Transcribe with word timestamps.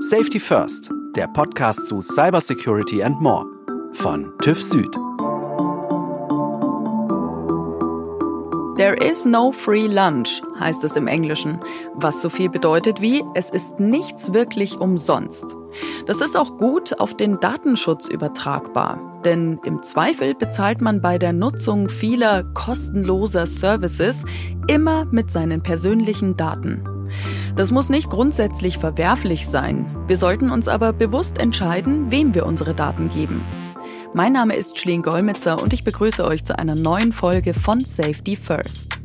Safety 0.00 0.38
First, 0.38 0.90
der 1.16 1.26
Podcast 1.26 1.86
zu 1.86 2.00
Cybersecurity 2.00 3.02
and 3.02 3.20
More 3.20 3.44
von 3.94 4.32
TÜV 4.40 4.62
Süd. 4.62 4.92
There 8.76 8.94
is 8.94 9.24
no 9.24 9.50
free 9.50 9.88
lunch, 9.88 10.40
heißt 10.60 10.84
es 10.84 10.94
im 10.94 11.08
Englischen, 11.08 11.58
was 11.94 12.22
so 12.22 12.28
viel 12.28 12.48
bedeutet 12.48 13.00
wie 13.00 13.24
es 13.34 13.50
ist 13.50 13.80
nichts 13.80 14.32
wirklich 14.32 14.78
umsonst. 14.78 15.56
Das 16.06 16.20
ist 16.20 16.36
auch 16.36 16.56
gut 16.58 17.00
auf 17.00 17.16
den 17.16 17.40
Datenschutz 17.40 18.08
übertragbar, 18.08 19.20
denn 19.24 19.58
im 19.64 19.82
Zweifel 19.82 20.36
bezahlt 20.36 20.80
man 20.80 21.00
bei 21.00 21.18
der 21.18 21.32
Nutzung 21.32 21.88
vieler 21.88 22.44
kostenloser 22.54 23.46
Services 23.46 24.24
immer 24.68 25.06
mit 25.06 25.32
seinen 25.32 25.60
persönlichen 25.60 26.36
Daten. 26.36 26.97
Das 27.58 27.72
muss 27.72 27.88
nicht 27.88 28.08
grundsätzlich 28.08 28.78
verwerflich 28.78 29.48
sein. 29.48 29.84
Wir 30.06 30.16
sollten 30.16 30.50
uns 30.50 30.68
aber 30.68 30.92
bewusst 30.92 31.38
entscheiden, 31.38 32.08
wem 32.08 32.32
wir 32.32 32.46
unsere 32.46 32.72
Daten 32.72 33.10
geben. 33.10 33.44
Mein 34.14 34.32
Name 34.32 34.54
ist 34.54 34.78
Schleen 34.78 35.02
Golmitzer 35.02 35.60
und 35.60 35.72
ich 35.72 35.82
begrüße 35.82 36.24
euch 36.24 36.44
zu 36.44 36.56
einer 36.56 36.76
neuen 36.76 37.10
Folge 37.10 37.54
von 37.54 37.80
Safety 37.80 38.36
First. 38.36 39.00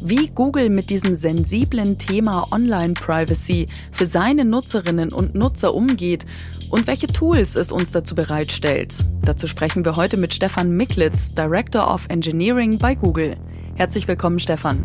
Wie 0.00 0.28
Google 0.28 0.70
mit 0.70 0.90
diesem 0.90 1.16
sensiblen 1.16 1.98
Thema 1.98 2.46
Online-Privacy 2.52 3.66
für 3.90 4.06
seine 4.06 4.44
Nutzerinnen 4.44 5.12
und 5.12 5.34
Nutzer 5.34 5.74
umgeht 5.74 6.24
und 6.70 6.86
welche 6.86 7.08
Tools 7.08 7.56
es 7.56 7.72
uns 7.72 7.90
dazu 7.90 8.14
bereitstellt. 8.14 8.94
Dazu 9.24 9.48
sprechen 9.48 9.84
wir 9.84 9.96
heute 9.96 10.18
mit 10.18 10.32
Stefan 10.32 10.70
Miklitz, 10.70 11.34
Director 11.34 11.92
of 11.92 12.06
Engineering 12.10 12.78
bei 12.78 12.94
Google. 12.94 13.38
Herzlich 13.74 14.06
willkommen, 14.06 14.38
Stefan. 14.38 14.84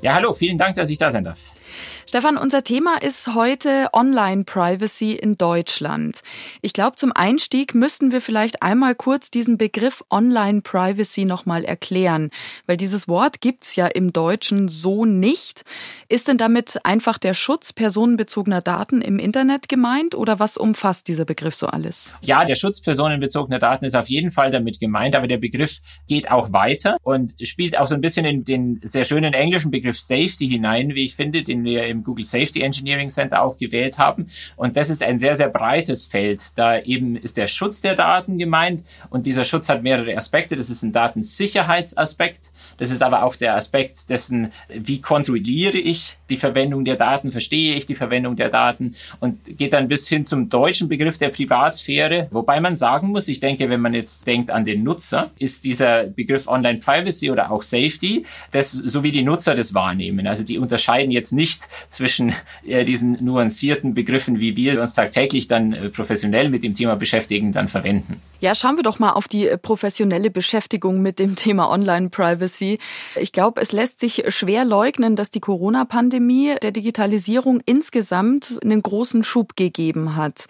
Ja, 0.00 0.14
hallo, 0.14 0.32
vielen 0.32 0.58
Dank, 0.58 0.76
dass 0.76 0.90
ich 0.90 0.98
da 0.98 1.10
sein 1.10 1.24
darf. 1.24 1.40
Stefan, 2.06 2.36
unser 2.36 2.62
Thema 2.62 3.02
ist 3.02 3.34
heute 3.34 3.88
Online-Privacy 3.92 5.12
in 5.12 5.36
Deutschland. 5.36 6.20
Ich 6.62 6.72
glaube, 6.72 6.96
zum 6.96 7.10
Einstieg 7.12 7.74
müssten 7.74 8.12
wir 8.12 8.20
vielleicht 8.20 8.62
einmal 8.62 8.94
kurz 8.94 9.30
diesen 9.30 9.58
Begriff 9.58 10.04
Online-Privacy 10.10 11.24
nochmal 11.24 11.64
erklären, 11.64 12.30
weil 12.66 12.76
dieses 12.76 13.08
Wort 13.08 13.40
gibt's 13.40 13.74
ja 13.74 13.86
im 13.86 14.12
Deutschen 14.12 14.68
so 14.68 15.04
nicht. 15.04 15.64
Ist 16.08 16.28
denn 16.28 16.38
damit 16.38 16.84
einfach 16.84 17.18
der 17.18 17.34
Schutz 17.34 17.72
personenbezogener 17.72 18.60
Daten 18.60 19.00
im 19.00 19.18
Internet 19.18 19.68
gemeint 19.68 20.14
oder 20.14 20.38
was 20.38 20.56
umfasst 20.56 21.08
dieser 21.08 21.24
Begriff 21.24 21.54
so 21.54 21.66
alles? 21.66 22.12
Ja, 22.20 22.44
der 22.44 22.54
Schutz 22.54 22.80
personenbezogener 22.80 23.58
Daten 23.58 23.84
ist 23.86 23.96
auf 23.96 24.08
jeden 24.08 24.30
Fall 24.30 24.50
damit 24.50 24.78
gemeint, 24.78 25.16
aber 25.16 25.26
der 25.26 25.38
Begriff 25.38 25.80
geht 26.06 26.30
auch 26.30 26.52
weiter 26.52 26.96
und 27.02 27.34
spielt 27.42 27.76
auch 27.76 27.86
so 27.86 27.94
ein 27.94 28.00
bisschen 28.00 28.24
in 28.24 28.44
den 28.44 28.80
sehr 28.84 29.04
schönen 29.04 29.34
englischen 29.34 29.70
Begriff 29.70 29.98
Safety 29.98 30.48
hinein, 30.48 30.94
wie 30.94 31.04
ich 31.04 31.16
finde, 31.16 31.42
den 31.42 31.63
wir 31.64 31.86
im 31.86 32.04
Google 32.04 32.24
Safety 32.24 32.60
Engineering 32.60 33.10
Center 33.10 33.42
auch 33.42 33.56
gewählt 33.56 33.98
haben. 33.98 34.28
Und 34.56 34.76
das 34.76 34.90
ist 34.90 35.02
ein 35.02 35.18
sehr, 35.18 35.36
sehr 35.36 35.48
breites 35.48 36.06
Feld. 36.06 36.56
Da 36.56 36.80
eben 36.80 37.16
ist 37.16 37.36
der 37.36 37.46
Schutz 37.46 37.80
der 37.80 37.94
Daten 37.94 38.38
gemeint 38.38 38.84
und 39.10 39.26
dieser 39.26 39.44
Schutz 39.44 39.68
hat 39.68 39.82
mehrere 39.82 40.16
Aspekte. 40.16 40.56
Das 40.56 40.70
ist 40.70 40.82
ein 40.82 40.92
Datensicherheitsaspekt. 40.92 42.52
Das 42.78 42.90
ist 42.90 43.02
aber 43.02 43.22
auch 43.22 43.36
der 43.36 43.56
Aspekt 43.56 44.10
dessen, 44.10 44.52
wie 44.68 45.00
kontrolliere 45.00 45.78
ich 45.78 46.18
die 46.30 46.36
Verwendung 46.36 46.84
der 46.84 46.96
Daten, 46.96 47.30
verstehe 47.30 47.74
ich 47.74 47.86
die 47.86 47.94
Verwendung 47.94 48.36
der 48.36 48.48
Daten 48.48 48.94
und 49.20 49.58
geht 49.58 49.72
dann 49.72 49.88
bis 49.88 50.08
hin 50.08 50.24
zum 50.24 50.48
deutschen 50.48 50.88
Begriff 50.88 51.18
der 51.18 51.28
Privatsphäre. 51.28 52.28
Wobei 52.30 52.60
man 52.60 52.76
sagen 52.76 53.08
muss, 53.08 53.28
ich 53.28 53.40
denke, 53.40 53.70
wenn 53.70 53.80
man 53.80 53.94
jetzt 53.94 54.26
denkt 54.26 54.50
an 54.50 54.64
den 54.64 54.82
Nutzer, 54.82 55.30
ist 55.38 55.64
dieser 55.64 56.04
Begriff 56.04 56.48
Online 56.48 56.78
Privacy 56.78 57.30
oder 57.30 57.50
auch 57.50 57.62
Safety, 57.62 58.24
das, 58.50 58.72
so 58.72 59.02
wie 59.02 59.12
die 59.12 59.22
Nutzer 59.22 59.54
das 59.54 59.74
wahrnehmen. 59.74 60.26
Also 60.26 60.44
die 60.44 60.58
unterscheiden 60.58 61.10
jetzt 61.10 61.32
nicht 61.32 61.53
zwischen 61.88 62.32
äh, 62.66 62.84
diesen 62.84 63.24
nuancierten 63.24 63.94
Begriffen, 63.94 64.40
wie 64.40 64.56
wir 64.56 64.80
uns 64.80 64.94
tagtäglich 64.94 65.48
dann 65.48 65.72
äh, 65.72 65.90
professionell 65.90 66.48
mit 66.48 66.62
dem 66.62 66.74
Thema 66.74 66.96
beschäftigen, 66.96 67.52
dann 67.52 67.68
verwenden. 67.68 68.20
Ja, 68.40 68.54
schauen 68.54 68.76
wir 68.76 68.82
doch 68.82 68.98
mal 68.98 69.12
auf 69.12 69.28
die 69.28 69.48
äh, 69.48 69.56
professionelle 69.56 70.30
Beschäftigung 70.30 71.00
mit 71.00 71.18
dem 71.18 71.36
Thema 71.36 71.70
Online 71.70 72.10
Privacy. 72.10 72.78
Ich 73.16 73.32
glaube, 73.32 73.60
es 73.60 73.72
lässt 73.72 74.00
sich 74.00 74.24
schwer 74.28 74.64
leugnen, 74.64 75.16
dass 75.16 75.30
die 75.30 75.40
Corona-Pandemie 75.40 76.56
der 76.62 76.72
Digitalisierung 76.72 77.60
insgesamt 77.64 78.58
einen 78.62 78.82
großen 78.82 79.24
Schub 79.24 79.56
gegeben 79.56 80.16
hat. 80.16 80.46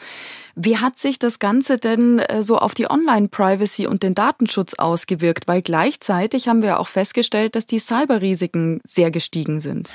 Wie 0.56 0.78
hat 0.78 0.98
sich 0.98 1.18
das 1.18 1.38
Ganze 1.38 1.78
denn 1.78 2.22
so 2.40 2.58
auf 2.58 2.74
die 2.74 2.88
Online-Privacy 2.88 3.86
und 3.86 4.02
den 4.02 4.14
Datenschutz 4.14 4.74
ausgewirkt? 4.74 5.48
Weil 5.48 5.62
gleichzeitig 5.62 6.48
haben 6.48 6.62
wir 6.62 6.78
auch 6.80 6.88
festgestellt, 6.88 7.56
dass 7.56 7.66
die 7.66 7.78
Cyberrisiken 7.78 8.80
sehr 8.84 9.10
gestiegen 9.10 9.60
sind. 9.60 9.90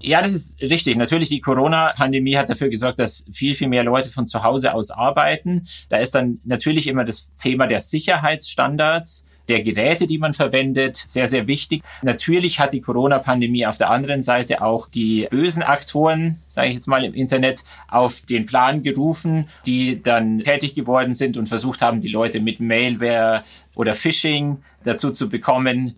Ja, 0.00 0.22
das 0.22 0.32
ist 0.32 0.60
richtig. 0.60 0.96
Natürlich, 0.96 1.30
die 1.30 1.40
Corona-Pandemie 1.40 2.36
hat 2.36 2.50
dafür 2.50 2.68
gesorgt, 2.68 2.98
dass 2.98 3.24
viel, 3.32 3.54
viel 3.54 3.68
mehr 3.68 3.84
Leute 3.84 4.10
von 4.10 4.26
zu 4.26 4.42
Hause 4.42 4.74
aus 4.74 4.90
arbeiten. 4.90 5.66
Da 5.88 5.96
ist 5.96 6.14
dann 6.14 6.40
natürlich 6.44 6.86
immer 6.86 7.04
das 7.04 7.30
Thema 7.36 7.66
der 7.66 7.80
Sicherheitsstandards 7.80 9.24
der 9.48 9.62
Geräte, 9.62 10.06
die 10.06 10.18
man 10.18 10.34
verwendet, 10.34 10.96
sehr, 10.96 11.28
sehr 11.28 11.46
wichtig. 11.46 11.82
Natürlich 12.02 12.60
hat 12.60 12.72
die 12.72 12.80
Corona-Pandemie 12.80 13.66
auf 13.66 13.78
der 13.78 13.90
anderen 13.90 14.22
Seite 14.22 14.62
auch 14.62 14.88
die 14.88 15.26
bösen 15.30 15.62
Aktoren, 15.62 16.40
sage 16.48 16.68
ich 16.68 16.74
jetzt 16.74 16.86
mal 16.86 17.04
im 17.04 17.14
Internet, 17.14 17.64
auf 17.88 18.22
den 18.22 18.46
Plan 18.46 18.82
gerufen, 18.82 19.48
die 19.66 20.02
dann 20.02 20.40
tätig 20.40 20.74
geworden 20.74 21.14
sind 21.14 21.36
und 21.36 21.48
versucht 21.48 21.82
haben, 21.82 22.00
die 22.00 22.08
Leute 22.08 22.40
mit 22.40 22.60
Mailware 22.60 23.42
oder 23.74 23.94
Phishing 23.94 24.58
dazu 24.84 25.10
zu 25.10 25.28
bekommen, 25.28 25.94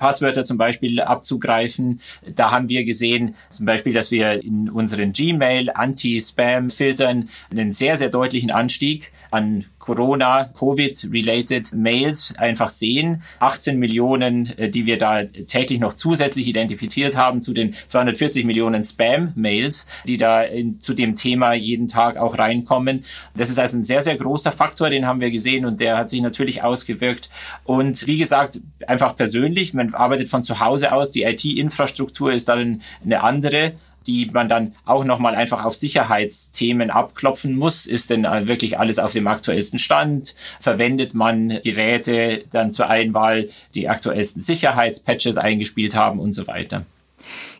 Passwörter 0.00 0.44
zum 0.44 0.56
Beispiel 0.56 1.00
abzugreifen. 1.00 2.00
Da 2.34 2.50
haben 2.50 2.68
wir 2.68 2.84
gesehen, 2.84 3.36
zum 3.50 3.66
Beispiel, 3.66 3.92
dass 3.92 4.10
wir 4.10 4.42
in 4.42 4.70
unseren 4.70 5.12
Gmail 5.12 5.70
Anti-Spam-Filtern 5.72 7.28
einen 7.50 7.72
sehr, 7.72 7.96
sehr 7.98 8.08
deutlichen 8.08 8.50
Anstieg 8.50 9.12
an 9.30 9.66
Corona, 9.78 10.44
Covid-related 10.44 11.72
Mails 11.74 12.34
einfach 12.36 12.68
sehen. 12.70 13.22
18 13.40 13.78
Millionen, 13.78 14.46
äh, 14.58 14.68
die 14.70 14.86
wir 14.86 14.98
da 14.98 15.24
täglich 15.24 15.80
noch 15.80 15.94
zusätzlich 15.94 16.46
identifiziert 16.46 17.16
haben 17.16 17.42
zu 17.42 17.52
den 17.52 17.74
240 17.88 18.44
Millionen 18.44 18.84
Spam-Mails, 18.84 19.86
die 20.06 20.16
da 20.16 20.42
in, 20.42 20.80
zu 20.80 20.94
dem 20.94 21.16
Thema 21.16 21.54
jeden 21.54 21.88
Tag 21.88 22.16
auch 22.16 22.38
reinkommen. 22.38 23.04
Das 23.36 23.50
ist 23.50 23.58
also 23.58 23.78
ein 23.78 23.84
sehr, 23.84 24.02
sehr 24.02 24.16
großer 24.16 24.52
Faktor, 24.52 24.90
den 24.90 25.06
haben 25.06 25.20
wir 25.20 25.30
gesehen 25.30 25.64
und 25.64 25.80
der 25.80 25.98
hat 25.98 26.08
sich 26.08 26.20
natürlich 26.20 26.62
ausgewirkt. 26.62 27.30
Und 27.64 28.06
wie 28.06 28.18
gesagt, 28.18 28.60
einfach 28.86 29.16
persönlich, 29.16 29.74
man 29.74 29.89
arbeitet 29.94 30.28
von 30.28 30.42
zu 30.42 30.60
Hause 30.60 30.92
aus, 30.92 31.10
die 31.10 31.22
IT-Infrastruktur 31.22 32.32
ist 32.32 32.48
dann 32.48 32.82
eine 33.04 33.22
andere 33.22 33.72
die 34.06 34.26
man 34.32 34.48
dann 34.48 34.74
auch 34.84 35.04
nochmal 35.04 35.34
einfach 35.34 35.64
auf 35.64 35.74
Sicherheitsthemen 35.74 36.90
abklopfen 36.90 37.54
muss. 37.54 37.86
Ist 37.86 38.10
denn 38.10 38.22
wirklich 38.22 38.78
alles 38.78 38.98
auf 38.98 39.12
dem 39.12 39.26
aktuellsten 39.26 39.78
Stand? 39.78 40.34
Verwendet 40.58 41.14
man 41.14 41.60
Geräte 41.62 42.44
dann 42.50 42.72
zur 42.72 42.88
Einwahl, 42.88 43.48
die 43.74 43.88
aktuellsten 43.88 44.40
Sicherheitspatches 44.40 45.38
eingespielt 45.38 45.94
haben 45.94 46.18
und 46.18 46.32
so 46.32 46.46
weiter? 46.46 46.84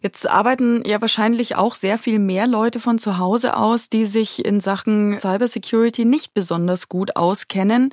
Jetzt 0.03 0.29
arbeiten 0.29 0.83
ja 0.87 1.01
wahrscheinlich 1.01 1.57
auch 1.57 1.75
sehr 1.75 1.99
viel 1.99 2.19
mehr 2.19 2.47
Leute 2.47 2.81
von 2.81 2.99
zu 2.99 3.19
Hause 3.19 3.57
aus, 3.57 3.89
die 3.89 4.07
sich 4.07 4.45
in 4.45 4.61
Sachen 4.61 5.19
Cybersecurity 5.19 6.05
nicht 6.05 6.35
besonders 6.35 6.89
gut 6.89 7.17
auskennen. 7.17 7.93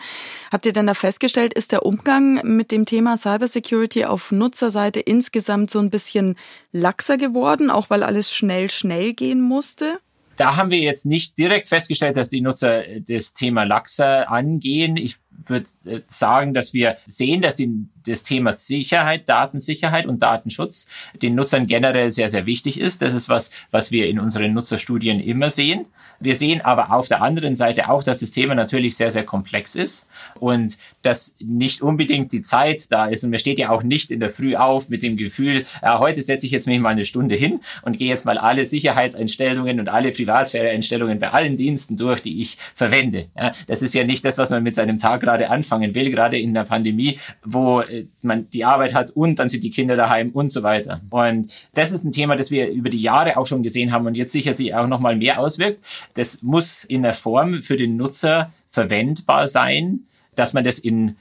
Habt 0.52 0.66
ihr 0.66 0.74
denn 0.74 0.88
da 0.88 0.94
festgestellt, 0.94 1.54
ist 1.54 1.72
der 1.72 1.86
Umgang 1.86 2.42
mit 2.44 2.72
dem 2.72 2.86
Thema 2.86 3.18
Cybersecurity 3.18 4.06
auf 4.06 4.32
Nutzerseite 4.32 5.00
insgesamt 5.00 5.72
so 5.72 5.80
ein 5.80 5.90
bisschen 5.90 6.36
laxer 6.72 7.18
geworden, 7.18 7.70
auch 7.70 7.90
weil 7.90 8.04
alles 8.04 8.34
schnell, 8.34 8.70
schnell 8.70 9.14
gehen 9.14 9.42
musste? 9.42 9.98
Da 10.38 10.56
haben 10.56 10.70
wir 10.70 10.78
jetzt 10.78 11.06
nicht 11.06 11.38
direkt 11.40 11.68
festgestellt, 11.68 12.16
dass 12.16 12.30
die 12.30 12.42
Nutzer 12.42 12.84
das 13.02 13.34
Thema 13.34 13.64
Laxer 13.64 14.30
angehen. 14.30 14.96
Ich 14.96 15.18
würde 15.46 15.68
äh, 15.86 16.02
sagen, 16.08 16.54
dass 16.54 16.74
wir 16.74 16.98
sehen, 17.06 17.42
dass 17.42 17.56
die 17.56 17.88
das 18.08 18.24
Thema 18.24 18.52
Sicherheit, 18.52 19.28
Datensicherheit 19.28 20.06
und 20.06 20.24
Datenschutz 20.24 20.88
den 21.22 21.36
Nutzern 21.36 21.68
generell 21.68 22.12
sehr, 22.12 22.30
sehr 22.30 22.46
wichtig 22.46 22.80
ist. 22.80 23.02
Das 23.02 23.14
ist 23.14 23.30
was, 23.30 23.52
was 23.72 23.92
wir 23.92 24.08
in 24.08 24.20
unseren 24.20 24.54
Nutzerstudien 24.54 25.20
immer 25.20 25.50
sehen. 25.50 25.86
Wir 26.20 26.36
sehen 26.36 26.62
aber 26.62 26.92
auf 26.92 27.08
der 27.08 27.22
anderen 27.22 27.56
Seite 27.56 27.90
auch, 27.90 28.04
dass 28.04 28.20
das 28.20 28.32
Thema 28.32 28.56
natürlich 28.56 28.96
sehr, 28.96 29.12
sehr 29.12 29.24
komplex 29.24 29.76
ist 29.76 30.08
und 30.40 30.78
dass 31.02 31.36
nicht 31.40 31.82
unbedingt 31.82 32.32
die 32.32 32.42
Zeit 32.42 32.92
da 32.92 33.08
ist. 33.08 33.24
Und 33.24 33.30
mir 33.30 33.40
steht 33.40 33.60
ja 33.60 33.70
auch 33.70 33.84
nicht 33.84 34.10
in 34.10 34.20
der 34.20 34.30
Früh 34.30 34.56
auf 34.56 34.90
mit 34.90 35.04
dem 35.04 35.18
Gefühl, 35.18 35.64
ja, 35.82 36.00
heute 36.00 36.22
setze 36.22 36.46
ich 36.46 36.52
jetzt 36.52 36.68
mich 36.68 36.80
mal 36.80 36.90
eine 36.90 37.06
Stunde 37.06 37.36
hin 37.36 37.60
und 37.84 37.98
gehe 37.98 38.10
jetzt 38.10 38.26
mal 38.26 38.38
alle 38.38 38.66
Sicherheitseinstellungen 38.66 39.80
und 39.80 39.90
alle 39.90 40.12
Privatsphäre-Einstellungen 40.12 41.20
bei 41.20 41.32
allen 41.32 41.56
Diensten 41.56 41.98
durch, 41.98 42.22
die 42.22 42.42
ich 42.42 42.58
verwende. 42.74 43.28
Ja, 43.38 43.52
das 43.68 43.82
ist 43.82 43.94
ja 43.94 44.04
nicht 44.04 44.26
das, 44.26 44.38
was 44.38 44.50
man 44.50 44.64
mit 44.64 44.76
seinem 44.76 44.98
Tag 44.98 45.22
gerade 45.28 45.50
anfangen 45.50 45.94
will, 45.94 46.10
gerade 46.10 46.40
in 46.40 46.54
der 46.54 46.64
Pandemie, 46.64 47.20
wo 47.44 47.82
äh, 47.82 48.08
man 48.24 48.50
die 48.50 48.66
Arbeit 48.66 48.94
hat 48.94 49.12
und 49.12 49.40
dann 49.40 49.50
sind 49.50 49.64
die 49.64 49.70
Kinder 49.70 49.96
daheim 49.96 50.32
und 50.32 50.52
so 50.52 50.64
weiter. 50.64 51.02
Und 51.10 51.52
das 51.74 51.92
ist 51.92 52.04
ein 52.04 52.12
Thema, 52.12 52.36
das 52.36 52.52
wir 52.52 52.70
über 52.70 52.90
die 52.90 53.02
Jahre 53.02 53.38
auch 53.38 53.46
schon 53.46 53.64
gesehen 53.64 53.92
haben 53.92 54.08
und 54.08 54.18
jetzt 54.18 54.32
sicher 54.32 54.54
sich 54.54 54.74
auch 54.74 54.88
noch 54.88 55.00
mal 55.00 55.16
mehr 55.16 55.40
auswirkt. 55.40 55.80
Das 56.14 56.42
muss 56.42 56.84
in 56.84 57.04
der 57.04 57.14
Form 57.14 57.62
für 57.62 57.78
den 57.78 57.98
Nutzer 57.98 58.52
verwendbar 58.70 59.48
sein, 59.48 60.06
dass 60.36 60.54
man 60.54 60.64
das 60.64 60.80
in 60.80 61.18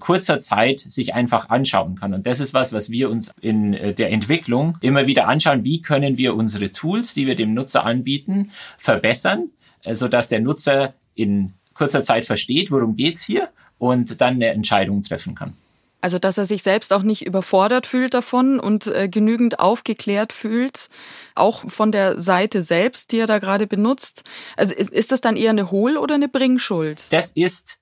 kurzer 0.00 0.40
Zeit 0.40 0.80
sich 0.80 1.14
einfach 1.14 1.50
anschauen 1.50 1.94
kann. 1.94 2.12
Und 2.12 2.26
das 2.26 2.40
ist 2.40 2.52
was, 2.52 2.72
was 2.72 2.90
wir 2.90 3.08
uns 3.10 3.32
in 3.40 3.74
äh, 3.74 3.94
der 3.94 4.10
Entwicklung 4.10 4.76
immer 4.80 5.06
wieder 5.06 5.28
anschauen. 5.28 5.62
Wie 5.62 5.80
können 5.82 6.18
wir 6.18 6.34
unsere 6.34 6.72
Tools, 6.72 7.14
die 7.14 7.26
wir 7.26 7.36
dem 7.36 7.54
Nutzer 7.54 7.84
anbieten, 7.84 8.50
verbessern? 8.76 9.50
äh, 9.82 9.94
sodass 9.94 10.28
der 10.28 10.40
Nutzer 10.40 10.94
in 11.14 11.54
kurzer 11.78 12.02
Zeit 12.02 12.26
versteht, 12.26 12.70
worum 12.70 12.96
geht's 12.96 13.22
hier 13.22 13.48
und 13.78 14.20
dann 14.20 14.34
eine 14.34 14.48
Entscheidung 14.48 15.02
treffen 15.02 15.34
kann. 15.34 15.54
Also, 16.00 16.18
dass 16.18 16.38
er 16.38 16.44
sich 16.44 16.62
selbst 16.62 16.92
auch 16.92 17.02
nicht 17.02 17.26
überfordert 17.26 17.86
fühlt 17.86 18.14
davon 18.14 18.60
und 18.60 18.86
äh, 18.86 19.08
genügend 19.08 19.58
aufgeklärt 19.58 20.32
fühlt, 20.32 20.88
auch 21.34 21.68
von 21.68 21.90
der 21.90 22.20
Seite 22.20 22.62
selbst, 22.62 23.10
die 23.10 23.18
er 23.18 23.26
da 23.26 23.38
gerade 23.38 23.66
benutzt. 23.66 24.22
Also, 24.56 24.74
ist, 24.74 24.90
ist 24.90 25.10
das 25.10 25.20
dann 25.20 25.36
eher 25.36 25.50
eine 25.50 25.72
Hohl- 25.72 25.96
oder 25.96 26.14
eine 26.14 26.28
Bringschuld? 26.28 27.04
Das 27.10 27.32
ist 27.32 27.78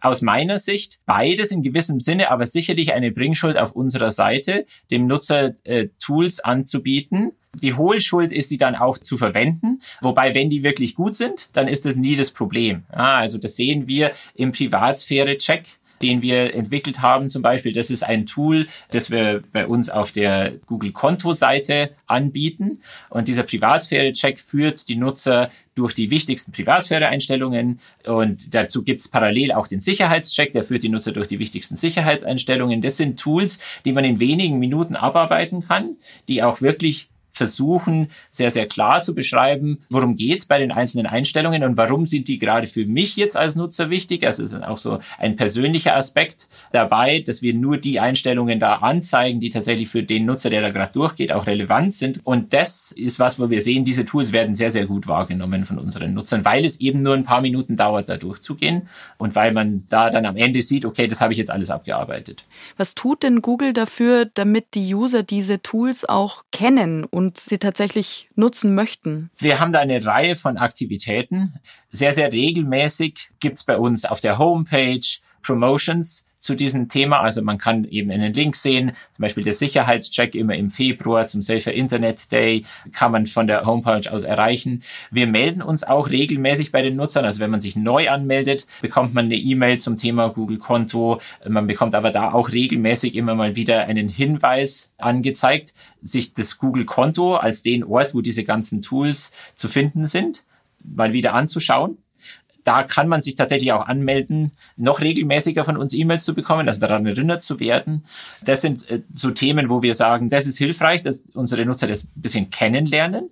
aus 0.00 0.22
meiner 0.22 0.58
Sicht 0.58 1.00
beides 1.06 1.50
in 1.50 1.62
gewissem 1.62 2.00
Sinne, 2.00 2.30
aber 2.30 2.46
sicherlich 2.46 2.92
eine 2.92 3.12
Bringschuld 3.12 3.58
auf 3.58 3.72
unserer 3.72 4.10
Seite, 4.10 4.66
dem 4.90 5.06
Nutzer 5.06 5.54
äh, 5.64 5.88
Tools 5.98 6.40
anzubieten. 6.40 7.32
Die 7.62 7.74
Hohlschuld 7.74 8.32
ist 8.32 8.48
sie 8.48 8.58
dann 8.58 8.74
auch 8.74 8.98
zu 8.98 9.16
verwenden. 9.16 9.78
Wobei, 10.00 10.34
wenn 10.34 10.50
die 10.50 10.62
wirklich 10.62 10.94
gut 10.94 11.16
sind, 11.16 11.48
dann 11.54 11.68
ist 11.68 11.86
das 11.86 11.96
nie 11.96 12.16
das 12.16 12.30
Problem. 12.30 12.84
Ah, 12.90 13.18
also 13.18 13.38
das 13.38 13.56
sehen 13.56 13.86
wir 13.86 14.12
im 14.34 14.52
Privatsphäre-Check 14.52 15.64
den 16.02 16.22
wir 16.22 16.54
entwickelt 16.54 17.02
haben 17.02 17.30
zum 17.30 17.42
Beispiel. 17.42 17.72
Das 17.72 17.90
ist 17.90 18.02
ein 18.02 18.26
Tool, 18.26 18.66
das 18.90 19.10
wir 19.10 19.42
bei 19.52 19.66
uns 19.66 19.90
auf 19.90 20.12
der 20.12 20.52
Google-Konto-Seite 20.66 21.90
anbieten. 22.06 22.80
Und 23.10 23.28
dieser 23.28 23.42
Privatsphäre-Check 23.42 24.40
führt 24.40 24.88
die 24.88 24.96
Nutzer 24.96 25.50
durch 25.74 25.92
die 25.92 26.10
wichtigsten 26.10 26.52
Privatsphäre-Einstellungen 26.52 27.80
und 28.06 28.54
dazu 28.54 28.82
gibt's 28.82 29.08
parallel 29.08 29.52
auch 29.52 29.66
den 29.66 29.80
Sicherheitscheck, 29.80 30.54
der 30.54 30.64
führt 30.64 30.82
die 30.82 30.88
Nutzer 30.88 31.12
durch 31.12 31.28
die 31.28 31.38
wichtigsten 31.38 31.76
Sicherheitseinstellungen. 31.76 32.80
Das 32.80 32.96
sind 32.96 33.20
Tools, 33.20 33.60
die 33.84 33.92
man 33.92 34.04
in 34.04 34.18
wenigen 34.18 34.58
Minuten 34.58 34.96
abarbeiten 34.96 35.60
kann, 35.60 35.96
die 36.28 36.42
auch 36.42 36.62
wirklich 36.62 37.10
versuchen, 37.36 38.10
sehr, 38.30 38.50
sehr 38.50 38.66
klar 38.66 39.02
zu 39.02 39.14
beschreiben, 39.14 39.78
worum 39.90 40.16
geht's 40.16 40.46
bei 40.46 40.58
den 40.58 40.72
einzelnen 40.72 41.06
Einstellungen 41.06 41.62
und 41.62 41.76
warum 41.76 42.06
sind 42.06 42.28
die 42.28 42.38
gerade 42.38 42.66
für 42.66 42.86
mich 42.86 43.16
jetzt 43.16 43.36
als 43.36 43.56
Nutzer 43.56 43.90
wichtig. 43.90 44.26
Also 44.26 44.42
es 44.42 44.52
ist 44.52 44.62
auch 44.62 44.78
so 44.78 44.98
ein 45.18 45.36
persönlicher 45.36 45.96
Aspekt 45.96 46.48
dabei, 46.72 47.20
dass 47.20 47.42
wir 47.42 47.54
nur 47.54 47.78
die 47.78 48.00
Einstellungen 48.00 48.58
da 48.58 48.74
anzeigen, 48.76 49.40
die 49.40 49.50
tatsächlich 49.50 49.88
für 49.88 50.02
den 50.02 50.24
Nutzer, 50.24 50.50
der 50.50 50.62
da 50.62 50.70
gerade 50.70 50.92
durchgeht, 50.92 51.32
auch 51.32 51.46
relevant 51.46 51.94
sind. 51.94 52.20
Und 52.24 52.52
das 52.52 52.92
ist 52.92 53.18
was, 53.18 53.38
wo 53.38 53.50
wir 53.50 53.62
sehen, 53.62 53.84
diese 53.84 54.04
Tools 54.04 54.32
werden 54.32 54.54
sehr, 54.54 54.70
sehr 54.70 54.86
gut 54.86 55.06
wahrgenommen 55.06 55.64
von 55.64 55.78
unseren 55.78 56.14
Nutzern, 56.14 56.44
weil 56.44 56.64
es 56.64 56.80
eben 56.80 57.02
nur 57.02 57.14
ein 57.14 57.24
paar 57.24 57.40
Minuten 57.40 57.76
dauert, 57.76 58.08
da 58.08 58.16
durchzugehen 58.16 58.82
und 59.18 59.34
weil 59.34 59.52
man 59.52 59.84
da 59.88 60.10
dann 60.10 60.24
am 60.24 60.36
Ende 60.36 60.62
sieht, 60.62 60.84
okay, 60.84 61.06
das 61.06 61.20
habe 61.20 61.32
ich 61.32 61.38
jetzt 61.38 61.50
alles 61.50 61.70
abgearbeitet. 61.70 62.44
Was 62.76 62.94
tut 62.94 63.22
denn 63.22 63.42
Google 63.42 63.72
dafür, 63.72 64.24
damit 64.32 64.74
die 64.74 64.94
User 64.94 65.22
diese 65.22 65.60
Tools 65.60 66.08
auch 66.08 66.44
kennen 66.52 67.04
und 67.04 67.25
und 67.26 67.38
sie 67.38 67.58
tatsächlich 67.58 68.28
nutzen 68.36 68.74
möchten? 68.74 69.30
Wir 69.36 69.58
haben 69.58 69.72
da 69.72 69.80
eine 69.80 70.04
Reihe 70.04 70.36
von 70.36 70.56
Aktivitäten. 70.56 71.54
Sehr, 71.90 72.12
sehr 72.12 72.32
regelmäßig 72.32 73.30
gibt's 73.40 73.64
bei 73.64 73.76
uns 73.76 74.04
auf 74.04 74.20
der 74.20 74.38
Homepage 74.38 75.06
Promotions 75.42 76.25
zu 76.38 76.54
diesem 76.54 76.88
Thema. 76.88 77.20
Also 77.20 77.42
man 77.42 77.58
kann 77.58 77.84
eben 77.84 78.10
einen 78.10 78.32
Link 78.32 78.56
sehen, 78.56 78.92
zum 79.14 79.22
Beispiel 79.22 79.44
der 79.44 79.52
Sicherheitscheck 79.52 80.34
immer 80.34 80.54
im 80.54 80.70
Februar 80.70 81.26
zum 81.26 81.42
Safer 81.42 81.72
Internet 81.72 82.30
Day 82.32 82.64
kann 82.92 83.12
man 83.12 83.26
von 83.26 83.46
der 83.46 83.64
Homepage 83.64 84.10
aus 84.10 84.24
erreichen. 84.24 84.82
Wir 85.10 85.26
melden 85.26 85.62
uns 85.62 85.84
auch 85.84 86.10
regelmäßig 86.10 86.72
bei 86.72 86.82
den 86.82 86.96
Nutzern. 86.96 87.24
Also 87.24 87.40
wenn 87.40 87.50
man 87.50 87.60
sich 87.60 87.76
neu 87.76 88.08
anmeldet, 88.08 88.66
bekommt 88.80 89.14
man 89.14 89.26
eine 89.26 89.36
E-Mail 89.36 89.78
zum 89.78 89.98
Thema 89.98 90.28
Google 90.28 90.58
Konto. 90.58 91.20
Man 91.48 91.66
bekommt 91.66 91.94
aber 91.94 92.10
da 92.10 92.32
auch 92.32 92.52
regelmäßig 92.52 93.14
immer 93.14 93.34
mal 93.34 93.56
wieder 93.56 93.86
einen 93.86 94.08
Hinweis 94.08 94.92
angezeigt, 94.98 95.74
sich 96.00 96.34
das 96.34 96.58
Google 96.58 96.84
Konto 96.84 97.36
als 97.36 97.62
den 97.62 97.84
Ort, 97.84 98.14
wo 98.14 98.20
diese 98.20 98.44
ganzen 98.44 98.82
Tools 98.82 99.32
zu 99.54 99.68
finden 99.68 100.06
sind, 100.06 100.44
mal 100.82 101.12
wieder 101.12 101.34
anzuschauen 101.34 101.98
da 102.66 102.82
kann 102.82 103.06
man 103.06 103.20
sich 103.20 103.36
tatsächlich 103.36 103.72
auch 103.72 103.86
anmelden, 103.86 104.50
noch 104.76 105.00
regelmäßiger 105.00 105.64
von 105.64 105.76
uns 105.76 105.94
E-Mails 105.94 106.24
zu 106.24 106.34
bekommen, 106.34 106.66
also 106.66 106.80
daran 106.80 107.06
erinnert 107.06 107.44
zu 107.44 107.60
werden. 107.60 108.04
Das 108.44 108.60
sind 108.60 108.90
äh, 108.90 109.02
so 109.12 109.30
Themen, 109.30 109.68
wo 109.68 109.82
wir 109.82 109.94
sagen, 109.94 110.28
das 110.28 110.48
ist 110.48 110.58
hilfreich, 110.58 111.02
dass 111.02 111.26
unsere 111.32 111.64
Nutzer 111.64 111.86
das 111.86 112.04
ein 112.04 112.22
bisschen 112.22 112.50
kennenlernen. 112.50 113.30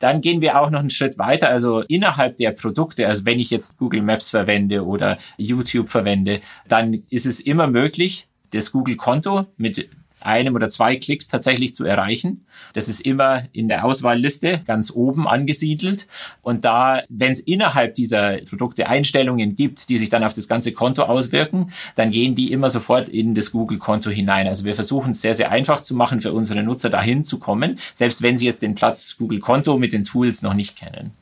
Dann 0.00 0.20
gehen 0.20 0.40
wir 0.40 0.60
auch 0.60 0.70
noch 0.70 0.80
einen 0.80 0.90
Schritt 0.90 1.16
weiter, 1.16 1.48
also 1.48 1.82
innerhalb 1.82 2.38
der 2.38 2.50
Produkte, 2.50 3.06
also 3.06 3.24
wenn 3.24 3.38
ich 3.38 3.50
jetzt 3.50 3.78
Google 3.78 4.02
Maps 4.02 4.30
verwende 4.30 4.84
oder 4.84 5.16
YouTube 5.38 5.88
verwende, 5.88 6.40
dann 6.66 7.04
ist 7.08 7.24
es 7.24 7.40
immer 7.40 7.68
möglich, 7.68 8.26
das 8.50 8.72
Google-Konto 8.72 9.46
mit 9.56 9.88
einem 10.26 10.54
oder 10.54 10.68
zwei 10.68 10.96
Klicks 10.96 11.28
tatsächlich 11.28 11.74
zu 11.74 11.84
erreichen. 11.84 12.44
Das 12.72 12.88
ist 12.88 13.00
immer 13.00 13.44
in 13.52 13.68
der 13.68 13.84
Auswahlliste 13.84 14.60
ganz 14.66 14.90
oben 14.90 15.26
angesiedelt. 15.28 16.06
Und 16.42 16.64
da, 16.64 17.02
wenn 17.08 17.32
es 17.32 17.40
innerhalb 17.40 17.94
dieser 17.94 18.38
Produkte 18.38 18.88
Einstellungen 18.88 19.56
gibt, 19.56 19.88
die 19.88 19.98
sich 19.98 20.10
dann 20.10 20.24
auf 20.24 20.34
das 20.34 20.48
ganze 20.48 20.72
Konto 20.72 21.04
auswirken, 21.04 21.72
dann 21.94 22.10
gehen 22.10 22.34
die 22.34 22.52
immer 22.52 22.70
sofort 22.70 23.08
in 23.08 23.34
das 23.34 23.52
Google-Konto 23.52 24.10
hinein. 24.10 24.46
Also 24.46 24.64
wir 24.64 24.74
versuchen 24.74 25.12
es 25.12 25.22
sehr, 25.22 25.34
sehr 25.34 25.50
einfach 25.50 25.80
zu 25.80 25.94
machen 25.94 26.20
für 26.20 26.32
unsere 26.32 26.62
Nutzer, 26.62 26.90
dahin 26.90 27.24
zu 27.24 27.38
kommen, 27.38 27.78
selbst 27.94 28.22
wenn 28.22 28.36
sie 28.36 28.46
jetzt 28.46 28.62
den 28.62 28.74
Platz 28.74 29.16
Google-Konto 29.18 29.78
mit 29.78 29.92
den 29.92 30.04
Tools 30.04 30.42
noch 30.42 30.54
nicht 30.54 30.76
kennen. 30.76 31.12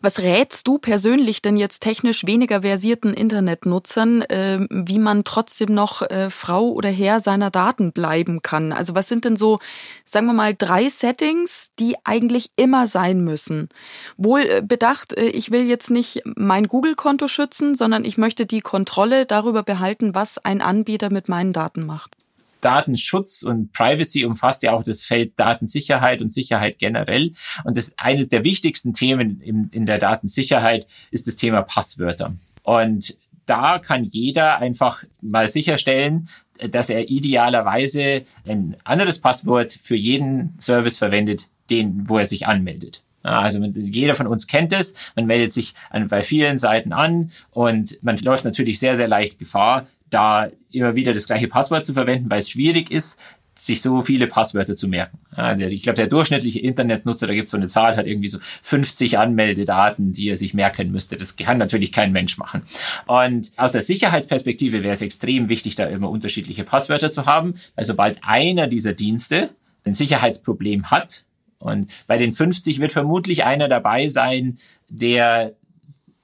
Was 0.00 0.20
rätst 0.20 0.66
du 0.68 0.78
persönlich 0.78 1.42
denn 1.42 1.56
jetzt 1.56 1.80
technisch 1.80 2.26
weniger 2.26 2.62
versierten 2.62 3.14
Internetnutzern, 3.14 4.22
äh, 4.22 4.66
wie 4.70 4.98
man 4.98 5.24
trotzdem 5.24 5.74
noch 5.74 6.02
äh, 6.02 6.30
Frau 6.30 6.68
oder 6.70 6.88
Herr 6.88 7.20
seiner 7.20 7.50
Daten 7.50 7.92
bleiben 7.92 8.42
kann? 8.42 8.72
Also 8.72 8.94
was 8.94 9.08
sind 9.08 9.24
denn 9.24 9.36
so, 9.36 9.58
sagen 10.04 10.26
wir 10.26 10.32
mal, 10.32 10.54
drei 10.56 10.88
Settings, 10.88 11.70
die 11.78 11.96
eigentlich 12.04 12.50
immer 12.56 12.86
sein 12.86 13.22
müssen? 13.22 13.68
Wohl 14.16 14.40
äh, 14.40 14.62
bedacht, 14.62 15.16
äh, 15.16 15.26
ich 15.26 15.50
will 15.50 15.62
jetzt 15.62 15.90
nicht 15.90 16.22
mein 16.24 16.68
Google-Konto 16.68 17.28
schützen, 17.28 17.74
sondern 17.74 18.04
ich 18.04 18.18
möchte 18.18 18.46
die 18.46 18.60
Kontrolle 18.60 19.26
darüber 19.26 19.62
behalten, 19.62 20.14
was 20.14 20.38
ein 20.38 20.60
Anbieter 20.60 21.10
mit 21.10 21.28
meinen 21.28 21.52
Daten 21.52 21.86
macht. 21.86 22.17
Datenschutz 22.60 23.42
und 23.42 23.72
Privacy 23.72 24.24
umfasst 24.24 24.62
ja 24.62 24.72
auch 24.72 24.82
das 24.82 25.02
Feld 25.02 25.38
Datensicherheit 25.38 26.22
und 26.22 26.32
Sicherheit 26.32 26.78
generell. 26.78 27.32
Und 27.64 27.76
das 27.76 27.92
eines 27.96 28.28
der 28.28 28.44
wichtigsten 28.44 28.94
Themen 28.94 29.40
in, 29.40 29.68
in 29.70 29.86
der 29.86 29.98
Datensicherheit 29.98 30.86
ist 31.10 31.26
das 31.26 31.36
Thema 31.36 31.62
Passwörter. 31.62 32.34
Und 32.62 33.16
da 33.46 33.78
kann 33.78 34.04
jeder 34.04 34.58
einfach 34.58 35.04
mal 35.22 35.48
sicherstellen, 35.48 36.28
dass 36.70 36.90
er 36.90 37.08
idealerweise 37.08 38.24
ein 38.46 38.76
anderes 38.84 39.20
Passwort 39.20 39.72
für 39.72 39.96
jeden 39.96 40.54
Service 40.60 40.98
verwendet, 40.98 41.48
den, 41.70 42.08
wo 42.08 42.18
er 42.18 42.26
sich 42.26 42.46
anmeldet. 42.46 43.02
Also 43.22 43.62
jeder 43.62 44.14
von 44.14 44.26
uns 44.26 44.46
kennt 44.46 44.72
es. 44.72 44.94
Man 45.16 45.26
meldet 45.26 45.52
sich 45.52 45.74
an, 45.90 46.06
bei 46.08 46.22
vielen 46.22 46.58
Seiten 46.58 46.92
an 46.92 47.30
und 47.50 48.02
man 48.02 48.16
läuft 48.18 48.44
natürlich 48.44 48.78
sehr, 48.78 48.96
sehr 48.96 49.08
leicht 49.08 49.38
Gefahr, 49.38 49.86
da 50.10 50.48
immer 50.72 50.94
wieder 50.94 51.12
das 51.12 51.26
gleiche 51.26 51.48
Passwort 51.48 51.84
zu 51.84 51.92
verwenden, 51.92 52.30
weil 52.30 52.40
es 52.40 52.50
schwierig 52.50 52.90
ist, 52.90 53.18
sich 53.54 53.82
so 53.82 54.02
viele 54.02 54.28
Passwörter 54.28 54.76
zu 54.76 54.86
merken. 54.86 55.18
Also 55.32 55.64
ich 55.64 55.82
glaube, 55.82 55.96
der 55.96 56.06
durchschnittliche 56.06 56.60
Internetnutzer, 56.60 57.26
da 57.26 57.34
gibt 57.34 57.46
es 57.46 57.50
so 57.50 57.56
eine 57.56 57.66
Zahl, 57.66 57.96
hat 57.96 58.06
irgendwie 58.06 58.28
so 58.28 58.38
50 58.40 59.18
Anmeldedaten, 59.18 60.12
die 60.12 60.28
er 60.28 60.36
sich 60.36 60.54
merken 60.54 60.92
müsste. 60.92 61.16
Das 61.16 61.34
kann 61.34 61.58
natürlich 61.58 61.90
kein 61.90 62.12
Mensch 62.12 62.38
machen. 62.38 62.62
Und 63.06 63.50
aus 63.56 63.72
der 63.72 63.82
Sicherheitsperspektive 63.82 64.84
wäre 64.84 64.92
es 64.92 65.02
extrem 65.02 65.48
wichtig, 65.48 65.74
da 65.74 65.86
immer 65.86 66.08
unterschiedliche 66.08 66.62
Passwörter 66.62 67.10
zu 67.10 67.26
haben, 67.26 67.54
weil 67.74 67.84
sobald 67.84 68.20
einer 68.22 68.68
dieser 68.68 68.92
Dienste 68.92 69.50
ein 69.84 69.94
Sicherheitsproblem 69.94 70.90
hat, 70.90 71.24
und 71.60 71.90
bei 72.06 72.18
den 72.18 72.32
50 72.32 72.78
wird 72.78 72.92
vermutlich 72.92 73.44
einer 73.44 73.66
dabei 73.68 74.08
sein, 74.08 74.58
der 74.88 75.56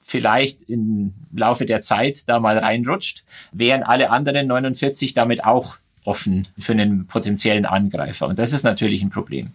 vielleicht 0.04 0.62
im 0.64 1.14
Laufe 1.34 1.66
der 1.66 1.80
Zeit 1.80 2.28
da 2.28 2.38
mal 2.38 2.58
reinrutscht, 2.58 3.25
wären 3.52 3.82
alle 3.82 4.11
anderen 4.11 4.46
49 4.46 5.14
damit 5.14 5.44
auch 5.44 5.78
offen 6.04 6.46
für 6.58 6.73
einen 6.73 7.06
potenziellen 7.06 7.64
Angreifer. 7.64 8.26
Und 8.28 8.38
das 8.38 8.52
ist 8.52 8.62
natürlich 8.62 9.02
ein 9.02 9.08
Problem. 9.08 9.52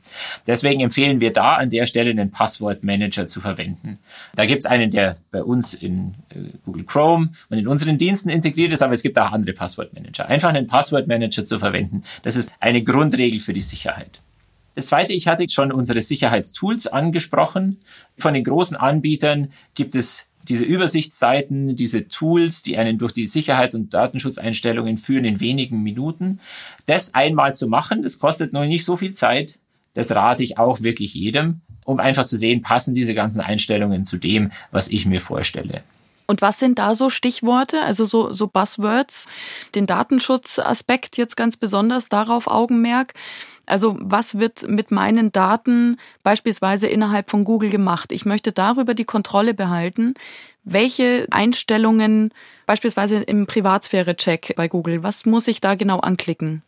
Deswegen 0.48 0.82
empfehlen 0.82 1.22
wir 1.22 1.32
da 1.32 1.56
an 1.56 1.70
der 1.70 1.86
Stelle 1.86 2.10
einen 2.10 2.32
Passwortmanager 2.32 3.28
zu 3.28 3.40
verwenden. 3.40 4.00
Da 4.36 4.48
gibt 4.48 4.64
es 4.64 4.66
einen, 4.66 4.90
der 4.90 5.16
bei 5.32 5.44
uns 5.44 5.76
in 5.76 6.16
äh, 6.30 6.58
Google 6.66 6.86
Chrome 6.86 7.30
und 7.50 7.58
in 7.60 7.68
unseren 7.68 8.00
Diensten 8.00 8.30
integriert 8.30 8.74
ist, 8.74 8.82
aber 8.82 8.94
es 8.94 9.04
gibt 9.04 9.20
auch 9.20 9.32
andere 9.32 9.54
Passwortmanager. 9.54 10.28
Einfach 10.28 10.50
einen 10.50 10.66
Passwortmanager 10.66 11.46
zu 11.46 11.60
verwenden, 11.60 12.04
das 12.24 12.36
ist 12.36 12.50
eine 12.60 12.84
Grundregel 12.84 13.40
für 13.40 13.54
die 13.54 13.62
Sicherheit. 13.62 14.20
Das 14.76 14.88
zweite, 14.88 15.14
ich 15.14 15.28
hatte 15.28 15.46
schon 15.50 15.72
unsere 15.72 16.02
Sicherheitstools 16.02 16.88
angesprochen. 16.88 17.80
Von 18.18 18.34
den 18.34 18.46
großen 18.46 18.78
Anbietern 18.78 19.50
gibt 19.76 19.94
es 19.94 20.29
diese 20.48 20.66
Übersichtsseiten, 20.66 21.76
diese 21.76 22.08
Tools, 22.08 22.64
die 22.64 22.78
einen 22.78 22.98
durch 22.98 23.14
die 23.14 23.26
Sicherheits- 23.26 23.76
und 23.76 23.94
Datenschutzeinstellungen 23.94 24.98
führen 24.98 25.26
in 25.26 25.40
wenigen 25.40 25.84
Minuten. 25.84 26.40
Das 26.86 27.14
einmal 27.14 27.56
zu 27.56 27.68
machen, 27.68 28.02
das 28.02 28.20
kostet 28.20 28.54
noch 28.54 28.66
nicht 28.66 28.86
so 28.86 28.98
viel 28.98 29.14
Zeit. 29.14 29.60
Das 29.94 30.12
rate 30.12 30.44
ich 30.44 30.58
auch 30.58 30.82
wirklich 30.82 31.14
jedem, 31.14 31.62
um 31.86 32.00
einfach 32.00 32.26
zu 32.26 32.38
sehen, 32.38 32.62
passen 32.62 32.94
diese 32.94 33.14
ganzen 33.14 33.42
Einstellungen 33.42 34.06
zu 34.06 34.18
dem, 34.18 34.52
was 34.72 34.90
ich 34.90 35.06
mir 35.06 35.20
vorstelle. 35.20 35.84
Und 36.30 36.44
was 36.44 36.60
sind 36.60 36.78
da 36.78 36.94
so 36.94 37.10
Stichworte, 37.10 37.82
also 37.82 38.06
so, 38.06 38.32
so 38.34 38.46
Buzzwords? 38.46 39.26
Den 39.74 39.88
Datenschutzaspekt 39.88 41.18
jetzt 41.18 41.36
ganz 41.36 41.58
besonders 41.58 42.08
darauf 42.08 42.46
Augenmerk. 42.46 43.14
Also 43.70 43.98
was 44.00 44.40
wird 44.40 44.68
mit 44.68 44.92
meinen 44.92 45.32
Daten 45.32 45.98
beispielsweise 46.24 46.88
innerhalb 46.88 47.30
von 47.30 47.44
Google 47.44 47.70
gemacht? 47.70 48.12
Ich 48.12 48.26
möchte 48.26 48.52
darüber 48.52 48.94
die 48.94 49.06
Kontrolle 49.06 49.54
behalten. 49.54 50.16
Welche 50.64 51.28
Einstellungen 51.32 52.30
beispielsweise 52.66 53.18
im 53.18 53.48
Privatsphäre-Check 53.48 54.54
bei 54.56 54.68
Google, 54.68 55.02
was 55.02 55.26
muss 55.26 55.48
ich 55.48 55.62
da 55.62 55.76
genau 55.76 56.00
anklicken? 56.00 56.62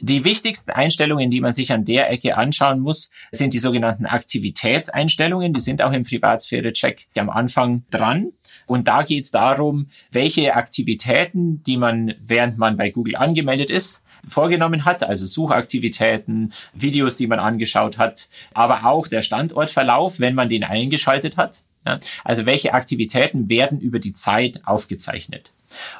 Die 0.00 0.24
wichtigsten 0.24 0.70
Einstellungen, 0.70 1.30
die 1.30 1.40
man 1.40 1.52
sich 1.52 1.72
an 1.72 1.84
der 1.84 2.10
Ecke 2.10 2.36
anschauen 2.36 2.80
muss, 2.80 3.10
sind 3.30 3.54
die 3.54 3.58
sogenannten 3.58 4.06
Aktivitätseinstellungen. 4.06 5.52
Die 5.52 5.60
sind 5.60 5.82
auch 5.82 5.92
im 5.92 6.04
Privatsphäre-Check 6.04 7.06
am 7.16 7.30
Anfang 7.30 7.84
dran. 7.90 8.32
Und 8.66 8.88
da 8.88 9.02
geht 9.02 9.24
es 9.24 9.30
darum, 9.30 9.88
welche 10.10 10.54
Aktivitäten, 10.54 11.62
die 11.64 11.76
man, 11.76 12.14
während 12.24 12.58
man 12.58 12.76
bei 12.76 12.90
Google 12.90 13.16
angemeldet 13.16 13.70
ist, 13.70 14.02
vorgenommen 14.28 14.84
hat, 14.84 15.02
also 15.02 15.26
Suchaktivitäten, 15.26 16.52
Videos, 16.72 17.16
die 17.16 17.26
man 17.26 17.38
angeschaut 17.38 17.98
hat, 17.98 18.28
aber 18.52 18.86
auch 18.86 19.08
der 19.08 19.22
Standortverlauf, 19.22 20.20
wenn 20.20 20.34
man 20.34 20.48
den 20.48 20.64
eingeschaltet 20.64 21.36
hat. 21.36 21.60
Ja, 21.86 21.98
also 22.24 22.46
welche 22.46 22.72
Aktivitäten 22.72 23.48
werden 23.48 23.78
über 23.80 23.98
die 23.98 24.14
Zeit 24.14 24.62
aufgezeichnet? 24.64 25.50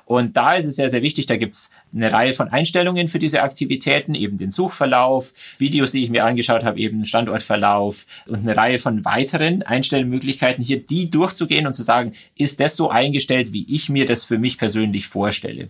Und 0.05 0.37
da 0.37 0.55
ist 0.55 0.67
es 0.67 0.77
sehr, 0.77 0.91
sehr 0.91 1.03
wichtig, 1.03 1.27
da 1.27 1.37
gibt's 1.37 1.71
eine 1.95 2.13
Reihe 2.13 2.33
von 2.33 2.49
Einstellungen 2.49 3.09
für 3.09 3.19
diese 3.19 3.43
Aktivitäten, 3.43 4.15
eben 4.15 4.37
den 4.37 4.51
Suchverlauf, 4.51 5.33
Videos, 5.59 5.93
die 5.93 6.03
ich 6.03 6.11
mir 6.11 6.25
angeschaut 6.25 6.65
habe, 6.65 6.79
eben 6.79 7.05
Standortverlauf 7.05 8.07
und 8.27 8.41
eine 8.41 8.57
Reihe 8.57 8.79
von 8.79 9.05
weiteren 9.05 9.63
Einstellmöglichkeiten, 9.63 10.65
hier 10.65 10.81
die 10.81 11.11
durchzugehen 11.11 11.67
und 11.67 11.75
zu 11.75 11.83
sagen, 11.83 12.13
ist 12.37 12.61
das 12.61 12.77
so 12.77 12.91
eingestellt, 12.91 13.53
wie 13.53 13.67
ich 13.69 13.89
mir 13.89 14.07
das 14.07 14.25
für 14.25 14.39
mich 14.39 14.59
persönlich 14.59 15.07
vorstelle. 15.07 15.69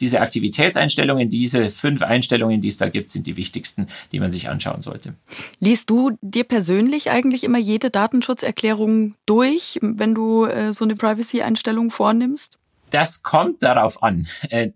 Diese 0.00 0.20
Aktivitätseinstellungen, 0.20 1.28
diese 1.28 1.70
fünf 1.70 2.02
Einstellungen, 2.02 2.60
die 2.60 2.68
es 2.68 2.78
da 2.78 2.88
gibt, 2.88 3.10
sind 3.10 3.26
die 3.26 3.36
wichtigsten, 3.36 3.88
die 4.12 4.20
man 4.20 4.30
sich 4.30 4.48
anschauen 4.48 4.82
sollte. 4.82 5.14
Liest 5.60 5.90
du 5.90 6.16
dir 6.22 6.44
persönlich 6.44 7.10
eigentlich 7.10 7.44
immer 7.44 7.58
jede 7.58 7.90
Datenschutzerklärung 7.90 9.14
durch, 9.26 9.78
wenn 9.82 10.14
du 10.14 10.44
äh, 10.44 10.72
so 10.72 10.84
eine 10.84 10.96
Privacy-Einstellung 10.96 11.90
vornimmst? 11.90 12.58
Das 12.90 13.22
kommt 13.22 13.62
darauf 13.62 14.02
an. 14.02 14.26
Äh, 14.50 14.70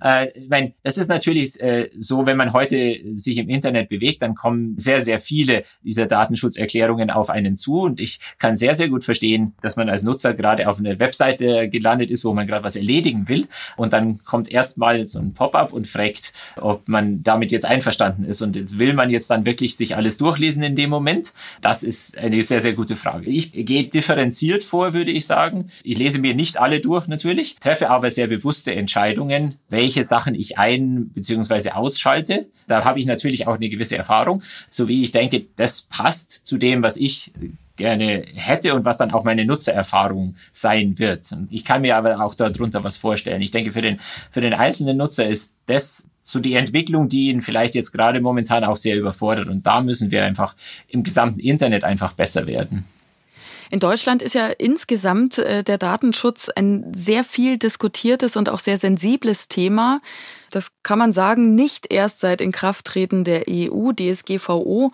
äh, 0.00 0.28
mein, 0.48 0.74
das 0.82 0.98
ist 0.98 1.08
natürlich 1.08 1.60
äh, 1.60 1.90
so, 1.96 2.26
wenn 2.26 2.36
man 2.36 2.52
heute 2.52 3.00
sich 3.12 3.38
im 3.38 3.48
Internet 3.48 3.88
bewegt, 3.88 4.22
dann 4.22 4.34
kommen 4.34 4.78
sehr, 4.78 5.02
sehr 5.02 5.20
viele 5.20 5.62
dieser 5.82 6.06
Datenschutzerklärungen 6.06 7.10
auf 7.10 7.30
einen 7.30 7.56
zu. 7.56 7.80
Und 7.82 8.00
ich 8.00 8.20
kann 8.38 8.56
sehr, 8.56 8.74
sehr 8.74 8.88
gut 8.88 9.04
verstehen, 9.04 9.54
dass 9.62 9.76
man 9.76 9.88
als 9.88 10.02
Nutzer 10.02 10.34
gerade 10.34 10.68
auf 10.68 10.78
einer 10.78 10.98
Webseite 10.98 11.68
gelandet 11.68 12.10
ist, 12.10 12.24
wo 12.24 12.32
man 12.34 12.46
gerade 12.46 12.64
was 12.64 12.76
erledigen 12.76 13.28
will. 13.28 13.46
Und 13.76 13.92
dann 13.92 14.18
kommt 14.24 14.50
erstmal 14.50 15.06
so 15.06 15.18
ein 15.18 15.34
Pop-up 15.34 15.72
und 15.72 15.86
fragt, 15.86 16.32
ob 16.56 16.88
man 16.88 17.22
damit 17.22 17.52
jetzt 17.52 17.64
einverstanden 17.64 18.24
ist. 18.24 18.42
Und 18.42 18.56
jetzt 18.56 18.78
will 18.78 18.94
man 18.94 19.10
jetzt 19.10 19.30
dann 19.30 19.46
wirklich 19.46 19.76
sich 19.76 19.94
alles 19.96 20.18
durchlesen 20.18 20.62
in 20.62 20.76
dem 20.76 20.90
Moment. 20.90 21.32
Das 21.60 21.82
ist 21.82 22.16
eine 22.18 22.42
sehr, 22.42 22.60
sehr 22.60 22.72
gute 22.72 22.96
Frage. 22.96 23.30
Ich 23.30 23.52
gehe 23.52 23.84
differenziert 23.84 24.64
vor, 24.64 24.92
würde 24.92 25.10
ich 25.10 25.26
sagen. 25.26 25.70
Ich 25.84 25.98
lese 25.98 26.18
mir 26.18 26.34
nicht 26.34 26.58
alle 26.58 26.80
durch, 26.80 27.06
natürlich 27.06 27.51
treffe 27.60 27.90
aber 27.90 28.10
sehr 28.10 28.26
bewusste 28.26 28.74
Entscheidungen, 28.74 29.56
welche 29.68 30.02
Sachen 30.02 30.34
ich 30.34 30.58
ein- 30.58 31.10
bzw. 31.10 31.70
ausschalte. 31.70 32.46
Da 32.66 32.84
habe 32.84 33.00
ich 33.00 33.06
natürlich 33.06 33.46
auch 33.46 33.56
eine 33.56 33.68
gewisse 33.68 33.96
Erfahrung, 33.96 34.42
so 34.70 34.88
wie 34.88 35.02
ich 35.02 35.12
denke, 35.12 35.46
das 35.56 35.82
passt 35.82 36.46
zu 36.46 36.58
dem, 36.58 36.82
was 36.82 36.96
ich 36.96 37.32
gerne 37.76 38.24
hätte 38.34 38.74
und 38.74 38.84
was 38.84 38.98
dann 38.98 39.12
auch 39.12 39.24
meine 39.24 39.44
Nutzererfahrung 39.44 40.36
sein 40.52 40.98
wird. 40.98 41.34
Ich 41.50 41.64
kann 41.64 41.80
mir 41.80 41.96
aber 41.96 42.20
auch 42.20 42.34
darunter 42.34 42.84
was 42.84 42.96
vorstellen. 42.96 43.42
Ich 43.42 43.50
denke, 43.50 43.72
für 43.72 43.82
den, 43.82 43.98
für 44.30 44.40
den 44.40 44.54
einzelnen 44.54 44.96
Nutzer 44.96 45.26
ist 45.26 45.52
das 45.66 46.04
so 46.22 46.38
die 46.38 46.54
Entwicklung, 46.54 47.08
die 47.08 47.30
ihn 47.30 47.42
vielleicht 47.42 47.74
jetzt 47.74 47.92
gerade 47.92 48.20
momentan 48.20 48.64
auch 48.64 48.76
sehr 48.76 48.96
überfordert. 48.96 49.48
Und 49.48 49.66
da 49.66 49.80
müssen 49.80 50.10
wir 50.10 50.24
einfach 50.24 50.54
im 50.88 51.02
gesamten 51.02 51.40
Internet 51.40 51.84
einfach 51.84 52.12
besser 52.12 52.46
werden. 52.46 52.84
In 53.72 53.80
Deutschland 53.80 54.20
ist 54.20 54.34
ja 54.34 54.48
insgesamt 54.48 55.38
äh, 55.38 55.64
der 55.64 55.78
Datenschutz 55.78 56.50
ein 56.50 56.92
sehr 56.94 57.24
viel 57.24 57.56
diskutiertes 57.56 58.36
und 58.36 58.50
auch 58.50 58.58
sehr 58.58 58.76
sensibles 58.76 59.48
Thema. 59.48 59.98
Das 60.50 60.72
kann 60.82 60.98
man 60.98 61.14
sagen, 61.14 61.54
nicht 61.54 61.90
erst 61.90 62.20
seit 62.20 62.42
Inkrafttreten 62.42 63.24
der 63.24 63.44
EU, 63.48 63.92
DSGVO, 63.92 64.92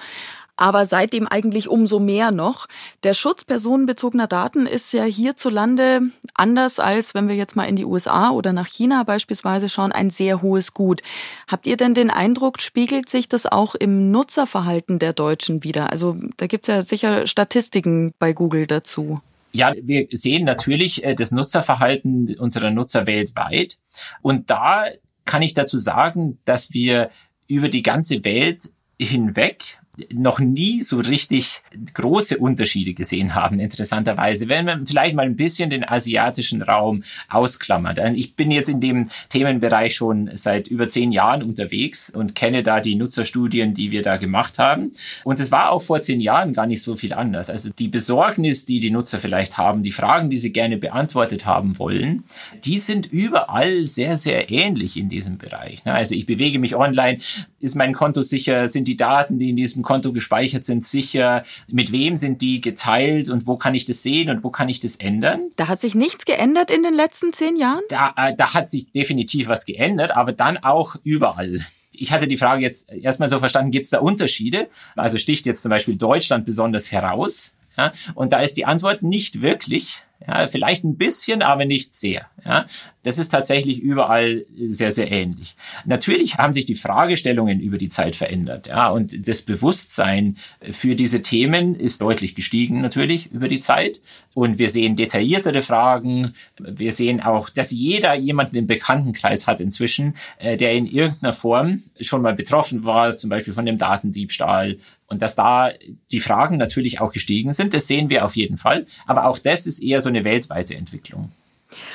aber 0.58 0.86
seitdem 0.86 1.26
eigentlich 1.26 1.68
umso 1.68 2.00
mehr 2.00 2.30
noch. 2.30 2.66
Der 3.04 3.14
Schutz 3.14 3.44
personenbezogener 3.44 4.26
Daten 4.26 4.66
ist 4.66 4.92
ja 4.92 5.04
hierzulande 5.04 6.02
anders 6.34 6.80
als 6.80 7.14
wenn 7.14 7.28
wir 7.28 7.36
jetzt 7.36 7.56
mal 7.56 7.64
in 7.64 7.76
die 7.76 7.84
USA 7.84 8.30
oder 8.30 8.52
nach 8.52 8.66
China 8.66 9.04
beispielsweise 9.04 9.68
schauen, 9.68 9.92
ein 9.92 10.10
sehr 10.10 10.42
hohes 10.42 10.72
Gut. 10.72 11.02
Habt 11.46 11.66
ihr 11.66 11.76
denn 11.76 11.94
den 11.94 12.10
Eindruck, 12.10 12.60
spiegelt 12.60 13.08
sich 13.08 13.28
das 13.28 13.46
auch 13.46 13.74
im 13.74 14.10
Nutzerverhalten 14.10 14.98
der 14.98 15.12
Deutschen 15.12 15.64
wieder? 15.64 15.90
Also 15.90 16.16
da 16.36 16.46
gibt 16.46 16.68
es 16.68 16.74
ja 16.74 16.82
sicher 16.82 17.26
Statistiken 17.26 18.12
bei 18.18 18.32
Google 18.32 18.66
dazu. 18.66 19.18
Ja, 19.52 19.72
wir 19.80 20.06
sehen 20.10 20.44
natürlich 20.44 21.04
äh, 21.04 21.14
das 21.14 21.32
Nutzerverhalten 21.32 22.36
unserer 22.38 22.70
Nutzer 22.70 23.06
weltweit. 23.06 23.78
Und 24.20 24.50
da 24.50 24.84
kann 25.24 25.42
ich 25.42 25.54
dazu 25.54 25.78
sagen, 25.78 26.38
dass 26.44 26.72
wir 26.72 27.10
über 27.48 27.68
die 27.68 27.82
ganze 27.82 28.24
Welt 28.24 28.70
hinweg 29.00 29.80
noch 30.12 30.38
nie 30.38 30.80
so 30.80 31.00
richtig 31.00 31.62
große 31.94 32.38
Unterschiede 32.38 32.94
gesehen 32.94 33.34
haben, 33.34 33.60
interessanterweise. 33.60 34.48
Wenn 34.48 34.64
man 34.64 34.86
vielleicht 34.86 35.14
mal 35.14 35.26
ein 35.26 35.36
bisschen 35.36 35.70
den 35.70 35.88
asiatischen 35.88 36.62
Raum 36.62 37.02
ausklammert. 37.28 37.98
Ich 38.14 38.34
bin 38.34 38.50
jetzt 38.50 38.68
in 38.68 38.80
dem 38.80 39.08
Themenbereich 39.28 39.94
schon 39.94 40.30
seit 40.34 40.68
über 40.68 40.88
zehn 40.88 41.12
Jahren 41.12 41.42
unterwegs 41.42 42.10
und 42.10 42.34
kenne 42.34 42.62
da 42.62 42.80
die 42.80 42.96
Nutzerstudien, 42.96 43.74
die 43.74 43.90
wir 43.90 44.02
da 44.02 44.16
gemacht 44.16 44.58
haben. 44.58 44.92
Und 45.24 45.40
es 45.40 45.50
war 45.50 45.70
auch 45.70 45.82
vor 45.82 46.00
zehn 46.02 46.20
Jahren 46.20 46.52
gar 46.52 46.66
nicht 46.66 46.82
so 46.82 46.96
viel 46.96 47.12
anders. 47.12 47.50
Also 47.50 47.70
die 47.70 47.88
Besorgnis, 47.88 48.66
die 48.66 48.80
die 48.80 48.90
Nutzer 48.90 49.18
vielleicht 49.18 49.58
haben, 49.58 49.82
die 49.82 49.92
Fragen, 49.92 50.30
die 50.30 50.38
sie 50.38 50.52
gerne 50.52 50.78
beantwortet 50.78 51.46
haben 51.46 51.78
wollen, 51.78 52.24
die 52.64 52.78
sind 52.78 53.06
überall 53.06 53.86
sehr, 53.86 54.16
sehr 54.16 54.50
ähnlich 54.50 54.96
in 54.96 55.08
diesem 55.08 55.38
Bereich. 55.38 55.80
Also 55.84 56.14
ich 56.14 56.26
bewege 56.26 56.58
mich 56.58 56.76
online, 56.76 57.18
ist 57.60 57.74
mein 57.74 57.92
Konto 57.92 58.22
sicher, 58.22 58.68
sind 58.68 58.88
die 58.88 58.96
Daten, 58.96 59.38
die 59.38 59.50
in 59.50 59.56
diesem 59.56 59.82
Konto 59.88 60.12
gespeichert 60.12 60.66
sind, 60.66 60.84
sicher? 60.84 61.44
Mit 61.66 61.92
wem 61.92 62.18
sind 62.18 62.42
die 62.42 62.60
geteilt 62.60 63.30
und 63.30 63.46
wo 63.46 63.56
kann 63.56 63.74
ich 63.74 63.86
das 63.86 64.02
sehen 64.02 64.28
und 64.28 64.44
wo 64.44 64.50
kann 64.50 64.68
ich 64.68 64.80
das 64.80 64.96
ändern? 64.96 65.50
Da 65.56 65.66
hat 65.68 65.80
sich 65.80 65.94
nichts 65.94 66.26
geändert 66.26 66.70
in 66.70 66.82
den 66.82 66.92
letzten 66.92 67.32
zehn 67.32 67.56
Jahren? 67.56 67.80
Da, 67.88 68.12
äh, 68.18 68.36
da 68.36 68.52
hat 68.52 68.68
sich 68.68 68.92
definitiv 68.92 69.48
was 69.48 69.64
geändert, 69.64 70.14
aber 70.14 70.32
dann 70.32 70.58
auch 70.58 70.96
überall 71.04 71.64
ich 72.00 72.12
hatte 72.12 72.28
die 72.28 72.36
Frage 72.36 72.62
jetzt 72.62 72.92
erstmal 72.92 73.28
so 73.28 73.40
verstanden, 73.40 73.72
gibt 73.72 73.86
es 73.86 73.90
da 73.90 73.98
Unterschiede? 73.98 74.68
Also 74.94 75.18
sticht 75.18 75.46
jetzt 75.46 75.62
zum 75.62 75.70
Beispiel 75.70 75.96
Deutschland 75.96 76.46
besonders 76.46 76.92
heraus. 76.92 77.50
Ja? 77.76 77.90
Und 78.14 78.32
da 78.32 78.38
ist 78.38 78.56
die 78.56 78.66
Antwort 78.66 79.02
nicht 79.02 79.42
wirklich. 79.42 80.04
Ja, 80.26 80.48
vielleicht 80.48 80.84
ein 80.84 80.96
bisschen, 80.96 81.42
aber 81.42 81.64
nicht 81.64 81.94
sehr. 81.94 82.26
Ja, 82.44 82.66
das 83.04 83.18
ist 83.18 83.28
tatsächlich 83.28 83.80
überall 83.80 84.44
sehr, 84.56 84.90
sehr 84.90 85.10
ähnlich. 85.12 85.54
Natürlich 85.84 86.38
haben 86.38 86.52
sich 86.52 86.66
die 86.66 86.74
Fragestellungen 86.74 87.60
über 87.60 87.78
die 87.78 87.88
Zeit 87.88 88.16
verändert. 88.16 88.66
Ja, 88.66 88.88
und 88.88 89.28
das 89.28 89.42
Bewusstsein 89.42 90.36
für 90.70 90.96
diese 90.96 91.22
Themen 91.22 91.78
ist 91.78 92.00
deutlich 92.00 92.34
gestiegen, 92.34 92.80
natürlich 92.80 93.30
über 93.30 93.48
die 93.48 93.60
Zeit. 93.60 94.00
Und 94.34 94.58
wir 94.58 94.70
sehen 94.70 94.96
detailliertere 94.96 95.62
Fragen. 95.62 96.34
Wir 96.58 96.92
sehen 96.92 97.20
auch, 97.20 97.48
dass 97.48 97.70
jeder 97.70 98.14
jemanden 98.14 98.56
im 98.56 98.66
Bekanntenkreis 98.66 99.46
hat 99.46 99.60
inzwischen, 99.60 100.16
äh, 100.38 100.56
der 100.56 100.72
in 100.72 100.86
irgendeiner 100.86 101.32
Form 101.32 101.82
schon 102.00 102.22
mal 102.22 102.34
betroffen 102.34 102.84
war, 102.84 103.16
zum 103.16 103.30
Beispiel 103.30 103.54
von 103.54 103.66
dem 103.66 103.78
Datendiebstahl, 103.78 104.78
und 105.08 105.22
dass 105.22 105.34
da 105.34 105.70
die 106.12 106.20
Fragen 106.20 106.56
natürlich 106.56 107.00
auch 107.00 107.12
gestiegen 107.12 107.52
sind, 107.52 107.74
das 107.74 107.86
sehen 107.86 108.10
wir 108.10 108.24
auf 108.24 108.36
jeden 108.36 108.58
Fall. 108.58 108.84
Aber 109.06 109.28
auch 109.28 109.38
das 109.38 109.66
ist 109.66 109.82
eher 109.82 110.00
so 110.00 110.08
eine 110.08 110.24
weltweite 110.24 110.74
Entwicklung. 110.74 111.32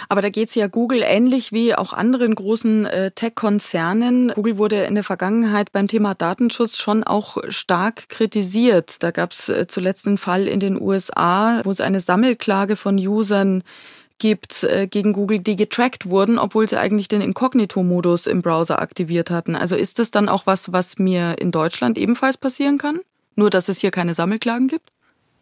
Aber 0.09 0.21
da 0.21 0.29
geht 0.29 0.49
es 0.49 0.55
ja 0.55 0.67
Google 0.67 1.01
ähnlich 1.03 1.51
wie 1.51 1.75
auch 1.75 1.93
anderen 1.93 2.35
großen 2.35 2.85
äh, 2.85 3.11
Tech-Konzernen. 3.11 4.29
Google 4.35 4.57
wurde 4.57 4.83
in 4.83 4.95
der 4.95 5.03
Vergangenheit 5.03 5.71
beim 5.71 5.87
Thema 5.87 6.13
Datenschutz 6.13 6.77
schon 6.77 7.03
auch 7.03 7.37
stark 7.49 8.09
kritisiert. 8.09 9.01
Da 9.01 9.11
gab 9.11 9.31
es 9.31 9.49
äh, 9.49 9.67
zuletzt 9.67 10.07
einen 10.07 10.17
Fall 10.17 10.47
in 10.47 10.59
den 10.59 10.79
USA, 10.79 11.61
wo 11.63 11.71
es 11.71 11.81
eine 11.81 11.99
Sammelklage 11.99 12.75
von 12.75 12.97
Usern 12.97 13.63
gibt 14.23 14.63
äh, 14.63 14.87
gegen 14.87 15.11
Google, 15.11 15.39
die 15.39 15.57
getrackt 15.57 16.05
wurden, 16.05 16.39
obwohl 16.39 16.69
sie 16.69 16.79
eigentlich 16.79 17.09
den 17.09 17.19
Inkognito-Modus 17.19 18.25
im 18.25 18.41
Browser 18.41 18.81
aktiviert 18.81 19.29
hatten. 19.29 19.53
Also 19.53 19.75
ist 19.75 19.99
das 19.99 20.11
dann 20.11 20.29
auch 20.29 20.45
was, 20.45 20.71
was 20.71 20.97
mir 20.97 21.35
in 21.39 21.51
Deutschland 21.51 21.97
ebenfalls 21.97 22.37
passieren 22.37 22.77
kann? 22.77 23.01
Nur, 23.35 23.49
dass 23.49 23.67
es 23.67 23.81
hier 23.81 23.91
keine 23.91 24.13
Sammelklagen 24.13 24.69
gibt? 24.69 24.93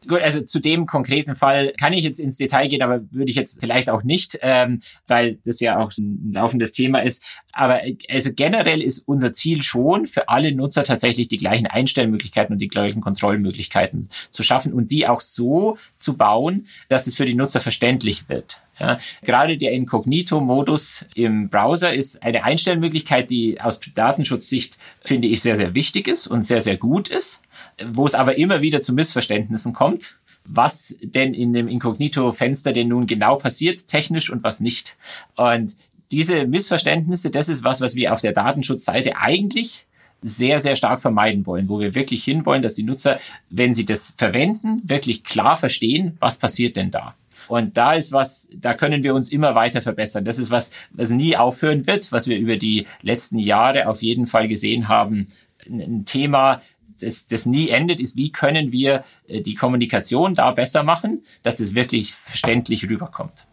Gut, 0.08 0.22
also 0.22 0.42
zu 0.42 0.60
dem 0.60 0.88
konkreten 0.88 1.36
Fall 1.36 1.74
kann 1.80 1.94
ich 1.94 2.04
jetzt 2.04 2.20
ins 2.20 2.38
Detail 2.38 2.70
gehen, 2.70 2.82
aber 2.82 3.02
würde 3.12 3.30
ich 3.30 3.36
jetzt 3.36 3.60
vielleicht 3.60 3.88
auch 3.88 4.02
nicht, 4.02 4.40
ähm, 4.42 4.80
weil 5.06 5.38
das 5.46 5.60
ja 5.60 5.78
auch 5.78 5.92
ein 6.00 6.32
laufendes 6.34 6.72
Thema 6.72 7.04
ist. 7.04 7.24
Aber 7.53 7.81
also 8.10 8.31
generell 8.34 8.81
ist 8.81 9.08
unser 9.08 9.31
Ziel 9.31 9.63
schon, 9.63 10.08
für 10.08 10.29
alle 10.29 10.53
Nutzer 10.53 10.84
tatsächlich 10.84 11.27
die 11.27 11.38
gleichen 11.38 11.67
Einstellmöglichkeiten 11.67 12.53
und 12.53 12.60
die 12.60 12.67
gleichen 12.67 13.01
Kontrollmöglichkeiten 13.01 14.08
zu 14.29 14.43
schaffen 14.43 14.74
und 14.74 14.91
die 14.91 15.08
auch 15.08 15.22
so 15.22 15.77
zu 15.98 16.17
bauen, 16.17 16.67
dass 16.89 17.08
es 17.08 17.15
für 17.15 17.25
die 17.25 17.36
Nutzer 17.36 17.62
verständlich 17.62 18.29
wird. 18.29 18.62
Ja, 18.79 18.98
gerade 19.24 19.58
der 19.58 19.74
Inkognito-Modus 19.74 21.05
im 21.13 21.50
Browser 21.50 21.93
ist 21.93 22.24
eine 22.24 22.43
Einstellmöglichkeit, 22.43 23.29
die 23.29 23.62
aus 23.62 23.79
Datenschutzsicht, 23.93 24.79
finde 25.05 25.27
ich, 25.27 25.41
sehr, 25.41 25.55
sehr 25.55 25.75
wichtig 25.75 26.08
ist 26.08 26.25
und 26.25 26.48
sehr, 26.48 26.62
sehr 26.62 26.77
gut 26.77 27.08
ist, 27.08 27.41
wo 27.86 28.08
es 28.08 28.15
aber 28.15 28.39
immer 28.39 28.62
wieder 28.62 28.81
zu 28.81 28.93
Missverständnissen 28.93 29.74
kommt 29.74 30.15
was 30.43 30.96
denn 31.01 31.34
in 31.34 31.53
dem 31.53 31.67
Inkognito-Fenster 31.67 32.74
denn 32.74 32.88
nun 32.88 33.08
genau 33.08 33.36
passiert, 33.36 33.88
technisch 33.88 34.31
und 34.31 34.43
was 34.43 34.60
nicht. 34.60 34.98
Und 35.36 35.75
diese 36.12 36.46
Missverständnisse, 36.46 37.32
das 37.32 37.50
ist 37.50 37.63
was, 37.63 37.82
was 37.82 37.96
wir 37.96 38.13
auf 38.13 38.22
der 38.22 38.34
Datenschutzseite 38.34 39.18
eigentlich 39.18 39.86
sehr, 40.22 40.60
sehr 40.60 40.75
stark 40.75 41.01
vermeiden 41.01 41.46
wollen, 41.48 41.68
wo 41.68 41.80
wir 41.80 41.96
wirklich 41.96 42.24
hinwollen, 42.24 42.62
dass 42.62 42.75
die 42.75 42.84
Nutzer, 42.84 43.20
wenn 43.50 43.74
sie 43.74 43.86
das 43.86 44.13
verwenden, 44.18 44.82
wirklich 44.84 45.24
klar 45.24 45.58
verstehen, 45.58 46.15
was 46.20 46.38
passiert 46.38 46.75
denn 46.75 46.91
da. 46.91 47.15
Und 47.48 47.75
da 47.75 47.94
ist 47.94 48.12
was, 48.12 48.48
da 48.53 48.74
können 48.74 49.03
wir 49.03 49.15
uns 49.15 49.30
immer 49.30 49.56
weiter 49.56 49.82
verbessern. 49.82 50.24
Das 50.24 50.38
ist 50.38 50.51
was, 50.51 50.72
was 50.91 51.10
nie 51.10 51.36
aufhören 51.36 51.88
wird, 51.88 52.12
was 52.12 52.27
wir 52.27 52.38
über 52.38 52.56
die 52.56 52.88
letzten 53.01 53.39
Jahre 53.39 53.88
auf 53.88 54.01
jeden 54.01 54.27
Fall 54.27 54.48
gesehen 54.48 54.88
haben. 54.88 55.27
Ein 55.68 56.06
Thema, 56.06 56.62
das, 57.00 57.27
das 57.27 57.46
nie 57.46 57.70
endet, 57.70 58.00
ist, 58.00 58.15
wie 58.15 58.32
können 58.32 58.72
wir 58.72 59.03
äh, 59.27 59.41
die 59.41 59.56
Kommunikation 59.56 60.36
da 60.36 60.51
besser 60.51 60.84
machen, 60.84 61.24
dass 61.44 61.60
es 61.60 61.75
wirklich 61.75 62.13
verständlich 62.13 62.89
rüberkommt. 62.89 63.48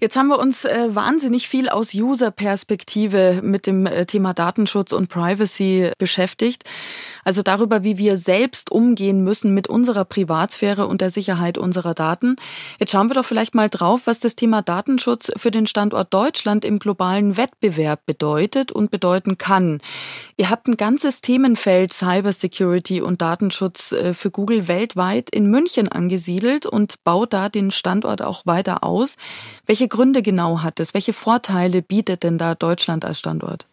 Jetzt 0.00 0.16
haben 0.16 0.28
wir 0.28 0.38
uns 0.38 0.64
äh, 0.64 0.94
wahnsinnig 0.94 1.48
viel 1.48 1.68
aus 1.68 1.94
User-Perspektive 1.94 3.40
mit 3.42 3.66
dem 3.66 3.86
äh, 3.86 4.06
Thema 4.06 4.34
Datenschutz 4.34 4.92
und 4.92 5.08
Privacy 5.08 5.90
beschäftigt. 5.98 6.64
Also 7.24 7.42
darüber, 7.42 7.82
wie 7.82 7.96
wir 7.98 8.16
selbst 8.16 8.70
umgehen 8.70 9.24
müssen 9.24 9.54
mit 9.54 9.68
unserer 9.68 10.04
Privatsphäre 10.04 10.86
und 10.86 11.00
der 11.00 11.10
Sicherheit 11.10 11.56
unserer 11.56 11.94
Daten. 11.94 12.36
Jetzt 12.78 12.92
schauen 12.92 13.08
wir 13.08 13.14
doch 13.14 13.24
vielleicht 13.24 13.54
mal 13.54 13.70
drauf, 13.70 14.02
was 14.04 14.20
das 14.20 14.36
Thema 14.36 14.62
Datenschutz 14.62 15.32
für 15.36 15.50
den 15.50 15.66
Standort 15.66 16.12
Deutschland 16.12 16.64
im 16.64 16.78
globalen 16.78 17.36
Wettbewerb 17.36 18.04
bedeutet 18.06 18.72
und 18.72 18.90
bedeuten 18.90 19.38
kann. 19.38 19.80
Ihr 20.36 20.50
habt 20.50 20.66
ein 20.66 20.76
ganzes 20.76 21.20
Themenfeld 21.20 21.92
Cybersecurity 21.92 23.00
und 23.00 23.22
Datenschutz 23.22 23.92
äh, 23.92 24.14
für 24.14 24.32
Google 24.32 24.66
weltweit 24.66 25.30
in 25.30 25.46
München 25.46 25.88
angesiedelt 25.88 26.66
und 26.66 27.02
baut 27.04 27.32
da 27.32 27.48
den 27.48 27.70
Standort 27.70 28.20
auch 28.20 28.44
weiter 28.44 28.82
aus. 28.82 29.16
Welche 29.66 29.86
Gründe 29.86 30.22
genau 30.22 30.60
hat 30.62 30.80
es? 30.80 30.92
Welche 30.92 31.12
Vorteile 31.12 31.82
bietet 31.82 32.24
denn 32.24 32.36
da 32.36 32.56
Deutschland 32.56 33.04
als 33.04 33.20
Standort? 33.20 33.66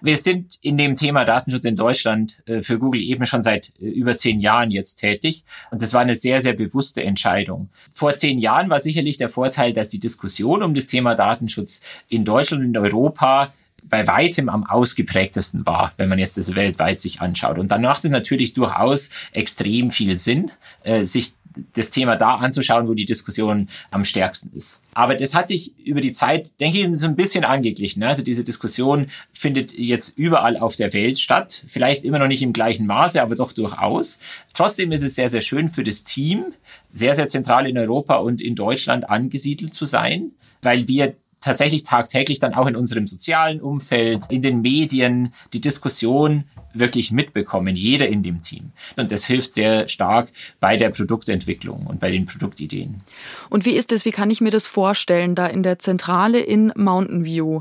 Wir 0.00 0.16
sind 0.16 0.58
in 0.60 0.78
dem 0.78 0.94
Thema 0.94 1.24
Datenschutz 1.24 1.64
in 1.64 1.74
Deutschland 1.74 2.36
äh, 2.46 2.62
für 2.62 2.78
Google 2.78 3.02
eben 3.02 3.26
schon 3.26 3.42
seit 3.42 3.72
äh, 3.80 3.86
über 3.86 4.16
zehn 4.16 4.40
Jahren 4.40 4.70
jetzt 4.70 4.96
tätig. 4.96 5.44
Und 5.72 5.82
das 5.82 5.92
war 5.92 6.02
eine 6.02 6.14
sehr, 6.14 6.40
sehr 6.40 6.52
bewusste 6.52 7.02
Entscheidung. 7.02 7.68
Vor 7.92 8.14
zehn 8.14 8.38
Jahren 8.38 8.70
war 8.70 8.78
sicherlich 8.78 9.16
der 9.16 9.28
Vorteil, 9.28 9.72
dass 9.72 9.88
die 9.88 9.98
Diskussion 9.98 10.62
um 10.62 10.74
das 10.74 10.86
Thema 10.86 11.16
Datenschutz 11.16 11.80
in 12.08 12.24
Deutschland 12.24 12.62
und 12.62 12.76
in 12.76 12.76
Europa 12.76 13.52
bei 13.88 14.06
weitem 14.06 14.48
am 14.48 14.64
ausgeprägtesten 14.64 15.66
war, 15.66 15.92
wenn 15.96 16.08
man 16.08 16.18
jetzt 16.18 16.38
das 16.38 16.54
weltweit 16.54 16.98
sich 17.00 17.20
anschaut. 17.20 17.58
Und 17.58 17.70
dann 17.70 17.82
macht 17.82 18.04
es 18.04 18.10
natürlich 18.10 18.54
durchaus 18.54 19.10
extrem 19.32 19.90
viel 19.90 20.18
Sinn, 20.18 20.50
äh, 20.82 21.04
sich 21.04 21.34
das 21.74 21.90
Thema 21.90 22.16
da 22.16 22.36
anzuschauen, 22.36 22.88
wo 22.88 22.94
die 22.94 23.04
Diskussion 23.04 23.68
am 23.90 24.04
stärksten 24.04 24.50
ist. 24.56 24.80
Aber 24.92 25.14
das 25.14 25.34
hat 25.34 25.48
sich 25.48 25.78
über 25.78 26.00
die 26.00 26.12
Zeit, 26.12 26.60
denke 26.60 26.78
ich, 26.78 26.98
so 26.98 27.06
ein 27.06 27.16
bisschen 27.16 27.44
angeglichen. 27.44 28.02
Also 28.02 28.22
diese 28.22 28.44
Diskussion 28.44 29.08
findet 29.32 29.76
jetzt 29.76 30.18
überall 30.18 30.56
auf 30.56 30.76
der 30.76 30.92
Welt 30.92 31.18
statt. 31.18 31.64
Vielleicht 31.66 32.04
immer 32.04 32.18
noch 32.18 32.26
nicht 32.26 32.42
im 32.42 32.52
gleichen 32.52 32.86
Maße, 32.86 33.22
aber 33.22 33.36
doch 33.36 33.52
durchaus. 33.52 34.18
Trotzdem 34.52 34.92
ist 34.92 35.04
es 35.04 35.14
sehr, 35.14 35.28
sehr 35.28 35.40
schön 35.40 35.70
für 35.70 35.84
das 35.84 36.04
Team, 36.04 36.54
sehr, 36.88 37.14
sehr 37.14 37.28
zentral 37.28 37.68
in 37.68 37.78
Europa 37.78 38.16
und 38.16 38.40
in 38.40 38.54
Deutschland 38.54 39.08
angesiedelt 39.08 39.74
zu 39.74 39.86
sein, 39.86 40.32
weil 40.62 40.88
wir 40.88 41.14
tatsächlich 41.44 41.82
tagtäglich 41.82 42.38
dann 42.38 42.54
auch 42.54 42.66
in 42.66 42.74
unserem 42.76 43.06
sozialen 43.06 43.60
Umfeld, 43.60 44.24
in 44.30 44.42
den 44.42 44.62
Medien 44.62 45.32
die 45.52 45.60
Diskussion 45.60 46.44
wirklich 46.72 47.12
mitbekommen, 47.12 47.76
jeder 47.76 48.08
in 48.08 48.22
dem 48.22 48.42
Team. 48.42 48.72
Und 48.96 49.12
das 49.12 49.24
hilft 49.26 49.52
sehr 49.52 49.86
stark 49.88 50.30
bei 50.58 50.76
der 50.76 50.90
Produktentwicklung 50.90 51.86
und 51.86 52.00
bei 52.00 52.10
den 52.10 52.26
Produktideen. 52.26 53.02
Und 53.48 53.64
wie 53.64 53.72
ist 53.72 53.92
es, 53.92 54.04
wie 54.04 54.10
kann 54.10 54.30
ich 54.30 54.40
mir 54.40 54.50
das 54.50 54.66
vorstellen, 54.66 55.34
da 55.34 55.46
in 55.46 55.62
der 55.62 55.78
Zentrale 55.78 56.40
in 56.40 56.72
Mountain 56.76 57.24
View? 57.24 57.60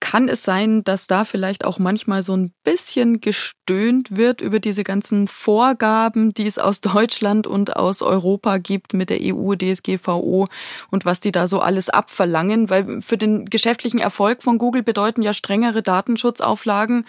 Kann 0.00 0.28
es 0.28 0.42
sein, 0.42 0.84
dass 0.84 1.06
da 1.06 1.24
vielleicht 1.24 1.64
auch 1.64 1.78
manchmal 1.78 2.22
so 2.22 2.36
ein 2.36 2.52
bisschen 2.64 3.20
gestöhnt 3.20 4.16
wird 4.16 4.40
über 4.40 4.60
diese 4.60 4.84
ganzen 4.84 5.28
Vorgaben, 5.28 6.32
die 6.32 6.46
es 6.46 6.58
aus 6.58 6.80
Deutschland 6.82 7.46
und 7.46 7.76
aus 7.76 8.02
Europa 8.02 8.58
gibt 8.58 8.94
mit 8.94 9.10
der 9.10 9.18
EU, 9.22 9.54
DSGVO 9.54 10.48
und 10.90 11.04
was 11.04 11.20
die 11.20 11.32
da 11.32 11.46
so 11.46 11.60
alles 11.60 11.88
abverlangen, 11.88 12.70
weil 12.70 13.00
für 13.00 13.18
den 13.18 13.46
geschäftlichen 13.46 13.98
Erfolg 13.98 14.42
von 14.42 14.58
Google 14.58 14.82
bedeuten 14.82 15.22
ja 15.22 15.32
strengere 15.32 15.82
Datenschutzauflagen 15.82 17.04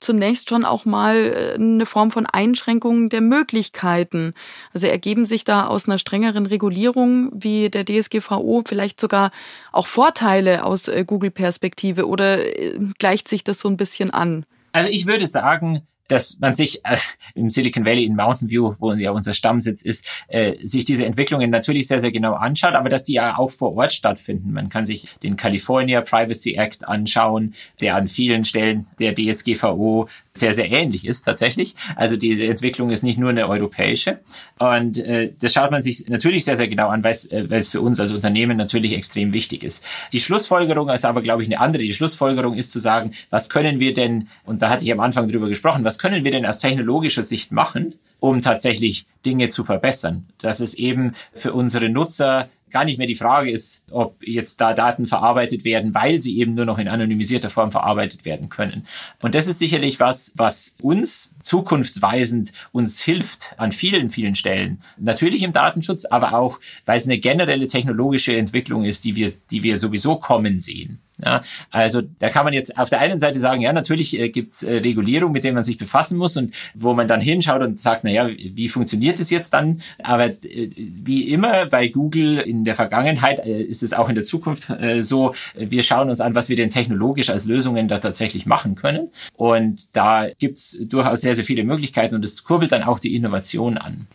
zunächst 0.00 0.48
schon 0.48 0.64
auch 0.64 0.84
mal 0.84 1.16
äh, 1.16 1.54
eine 1.54 1.86
Form 1.86 2.10
von 2.10 2.26
Einschränkung 2.26 3.08
der 3.08 3.20
Möglichkeiten. 3.20 4.34
Also 4.72 4.86
ergeben 4.86 5.26
sich 5.26 5.44
da 5.44 5.66
aus 5.66 5.88
einer 5.88 5.98
strengeren 5.98 6.46
Regulierung 6.46 7.30
wie 7.32 7.70
der 7.70 7.84
DSGVO 7.84 8.62
vielleicht 8.66 9.00
sogar 9.00 9.30
auch 9.72 9.86
Vorteile 9.86 10.64
aus 10.64 10.88
äh, 10.88 11.04
Google-Perspektive 11.06 12.06
oder 12.06 12.44
äh, 12.44 12.78
gleicht 12.98 13.28
sich 13.28 13.44
das 13.44 13.58
so 13.58 13.68
ein 13.68 13.76
bisschen 13.76 14.10
an? 14.10 14.44
Also 14.72 14.90
ich 14.90 15.06
würde 15.06 15.26
sagen, 15.26 15.82
dass 16.08 16.38
man 16.38 16.54
sich 16.54 16.84
äh, 16.84 16.96
im 17.34 17.50
Silicon 17.50 17.84
Valley 17.84 18.04
in 18.04 18.16
Mountain 18.16 18.50
View, 18.50 18.74
wo 18.78 18.92
ja 18.92 19.10
unser 19.10 19.34
Stammsitz 19.34 19.82
ist, 19.82 20.06
äh, 20.28 20.54
sich 20.66 20.84
diese 20.84 21.06
Entwicklungen 21.06 21.50
natürlich 21.50 21.88
sehr, 21.88 22.00
sehr 22.00 22.12
genau 22.12 22.34
anschaut, 22.34 22.74
aber 22.74 22.88
dass 22.88 23.04
die 23.04 23.14
ja 23.14 23.38
auch 23.38 23.50
vor 23.50 23.74
Ort 23.76 23.92
stattfinden. 23.92 24.52
Man 24.52 24.68
kann 24.68 24.86
sich 24.86 25.08
den 25.22 25.36
California 25.36 26.00
Privacy 26.00 26.54
Act 26.54 26.86
anschauen, 26.86 27.54
der 27.80 27.96
an 27.96 28.08
vielen 28.08 28.44
Stellen 28.44 28.86
der 28.98 29.14
DSGVO 29.14 30.08
sehr, 30.36 30.52
sehr 30.52 30.70
ähnlich 30.70 31.06
ist 31.06 31.22
tatsächlich. 31.22 31.76
Also 31.94 32.16
diese 32.16 32.44
Entwicklung 32.44 32.90
ist 32.90 33.04
nicht 33.04 33.18
nur 33.18 33.30
eine 33.30 33.48
europäische. 33.48 34.18
Und 34.58 34.98
äh, 34.98 35.32
das 35.38 35.52
schaut 35.52 35.70
man 35.70 35.80
sich 35.80 36.08
natürlich 36.08 36.44
sehr, 36.44 36.56
sehr 36.56 36.66
genau 36.66 36.88
an, 36.88 37.04
weil 37.04 37.12
es, 37.12 37.30
äh, 37.30 37.48
weil 37.48 37.60
es 37.60 37.68
für 37.68 37.80
uns 37.80 38.00
als 38.00 38.10
Unternehmen 38.10 38.56
natürlich 38.56 38.94
extrem 38.94 39.32
wichtig 39.32 39.62
ist. 39.62 39.84
Die 40.12 40.18
Schlussfolgerung 40.18 40.88
ist 40.88 41.04
aber, 41.04 41.22
glaube 41.22 41.42
ich, 41.42 41.48
eine 41.48 41.60
andere. 41.60 41.84
Die 41.84 41.94
Schlussfolgerung 41.94 42.54
ist 42.54 42.72
zu 42.72 42.80
sagen, 42.80 43.12
was 43.30 43.48
können 43.48 43.78
wir 43.78 43.94
denn, 43.94 44.26
und 44.44 44.60
da 44.60 44.70
hatte 44.70 44.84
ich 44.84 44.92
am 44.92 44.98
Anfang 44.98 45.28
drüber 45.28 45.48
gesprochen, 45.48 45.84
was 45.84 46.00
können 46.00 46.24
wir 46.24 46.32
denn 46.32 46.46
aus 46.46 46.58
technologischer 46.58 47.22
Sicht 47.22 47.52
machen, 47.52 47.94
um 48.24 48.40
tatsächlich 48.40 49.06
Dinge 49.26 49.50
zu 49.50 49.64
verbessern. 49.64 50.26
Dass 50.38 50.60
es 50.60 50.72
eben 50.72 51.12
für 51.34 51.52
unsere 51.52 51.90
Nutzer 51.90 52.48
gar 52.70 52.86
nicht 52.86 52.96
mehr 52.96 53.06
die 53.06 53.14
Frage 53.14 53.50
ist, 53.50 53.84
ob 53.90 54.16
jetzt 54.26 54.60
da 54.62 54.72
Daten 54.72 55.06
verarbeitet 55.06 55.64
werden, 55.64 55.94
weil 55.94 56.22
sie 56.22 56.38
eben 56.38 56.54
nur 56.54 56.64
noch 56.64 56.78
in 56.78 56.88
anonymisierter 56.88 57.50
Form 57.50 57.70
verarbeitet 57.70 58.24
werden 58.24 58.48
können. 58.48 58.86
Und 59.20 59.34
das 59.34 59.46
ist 59.46 59.58
sicherlich 59.58 60.00
was, 60.00 60.32
was 60.36 60.74
uns 60.80 61.32
zukunftsweisend 61.42 62.52
uns 62.72 63.02
hilft 63.02 63.54
an 63.58 63.72
vielen, 63.72 64.08
vielen 64.08 64.34
Stellen. 64.34 64.80
Natürlich 64.98 65.42
im 65.42 65.52
Datenschutz, 65.52 66.06
aber 66.06 66.32
auch, 66.32 66.58
weil 66.86 66.96
es 66.96 67.04
eine 67.04 67.18
generelle 67.18 67.68
technologische 67.68 68.34
Entwicklung 68.34 68.84
ist, 68.84 69.04
die 69.04 69.14
wir, 69.16 69.30
die 69.50 69.62
wir 69.62 69.76
sowieso 69.76 70.16
kommen 70.16 70.60
sehen. 70.60 70.98
Ja, 71.22 71.42
also 71.70 72.02
da 72.18 72.28
kann 72.28 72.44
man 72.44 72.54
jetzt 72.54 72.76
auf 72.76 72.90
der 72.90 72.98
einen 72.98 73.20
Seite 73.20 73.38
sagen, 73.38 73.60
ja, 73.60 73.72
natürlich 73.72 74.18
äh, 74.18 74.30
gibt 74.30 74.52
es 74.52 74.64
äh, 74.64 74.74
Regulierung, 74.78 75.30
mit 75.30 75.44
denen 75.44 75.54
man 75.54 75.62
sich 75.62 75.78
befassen 75.78 76.18
muss 76.18 76.36
und 76.36 76.52
wo 76.74 76.92
man 76.92 77.06
dann 77.06 77.20
hinschaut 77.20 77.62
und 77.62 77.78
sagt, 77.78 78.02
na 78.02 78.10
ja, 78.10 78.28
wie 78.28 78.68
funktioniert 78.68 79.20
es 79.20 79.30
jetzt 79.30 79.54
dann? 79.54 79.80
Aber 80.02 80.26
äh, 80.26 80.70
wie 80.76 81.30
immer 81.30 81.66
bei 81.66 81.86
Google 81.86 82.38
in 82.38 82.64
der 82.64 82.74
Vergangenheit 82.74 83.38
äh, 83.46 83.62
ist 83.62 83.84
es 83.84 83.92
auch 83.92 84.08
in 84.08 84.16
der 84.16 84.24
Zukunft 84.24 84.70
äh, 84.70 85.02
so, 85.02 85.34
wir 85.54 85.84
schauen 85.84 86.10
uns 86.10 86.20
an, 86.20 86.34
was 86.34 86.48
wir 86.48 86.56
denn 86.56 86.68
technologisch 86.68 87.30
als 87.30 87.46
Lösungen 87.46 87.86
da 87.86 87.98
tatsächlich 87.98 88.44
machen 88.44 88.74
können. 88.74 89.10
Und 89.34 89.94
da 89.94 90.26
gibt's 90.40 90.76
durchaus 90.80 91.20
sehr, 91.20 91.36
sehr 91.36 91.44
viele 91.44 91.62
Möglichkeiten 91.62 92.16
und 92.16 92.24
es 92.24 92.42
kurbelt 92.42 92.72
dann 92.72 92.82
auch 92.82 92.98
die 92.98 93.14
Innovation 93.14 93.78
an. 93.78 94.08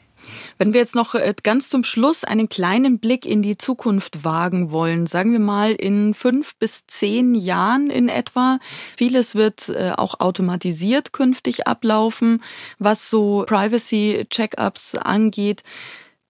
Wenn 0.57 0.73
wir 0.73 0.79
jetzt 0.79 0.95
noch 0.95 1.15
äh, 1.15 1.33
ganz 1.41 1.69
zum 1.69 1.83
Schluss 1.83 2.23
einen 2.23 2.49
kleinen 2.49 2.99
Blick 2.99 3.25
in 3.25 3.41
die 3.41 3.57
Zukunft 3.57 4.23
wagen 4.23 4.71
wollen, 4.71 5.07
sagen 5.07 5.31
wir 5.31 5.39
mal 5.39 5.71
in 5.71 6.13
fünf 6.13 6.55
bis 6.57 6.85
zehn 6.87 7.35
Jahren 7.35 7.89
in 7.89 8.09
etwa, 8.09 8.59
vieles 8.97 9.35
wird 9.35 9.69
äh, 9.69 9.91
auch 9.95 10.19
automatisiert 10.19 11.13
künftig 11.13 11.67
ablaufen, 11.67 12.43
was 12.77 13.09
so 13.09 13.45
Privacy-Checkups 13.47 14.95
angeht. 14.95 15.63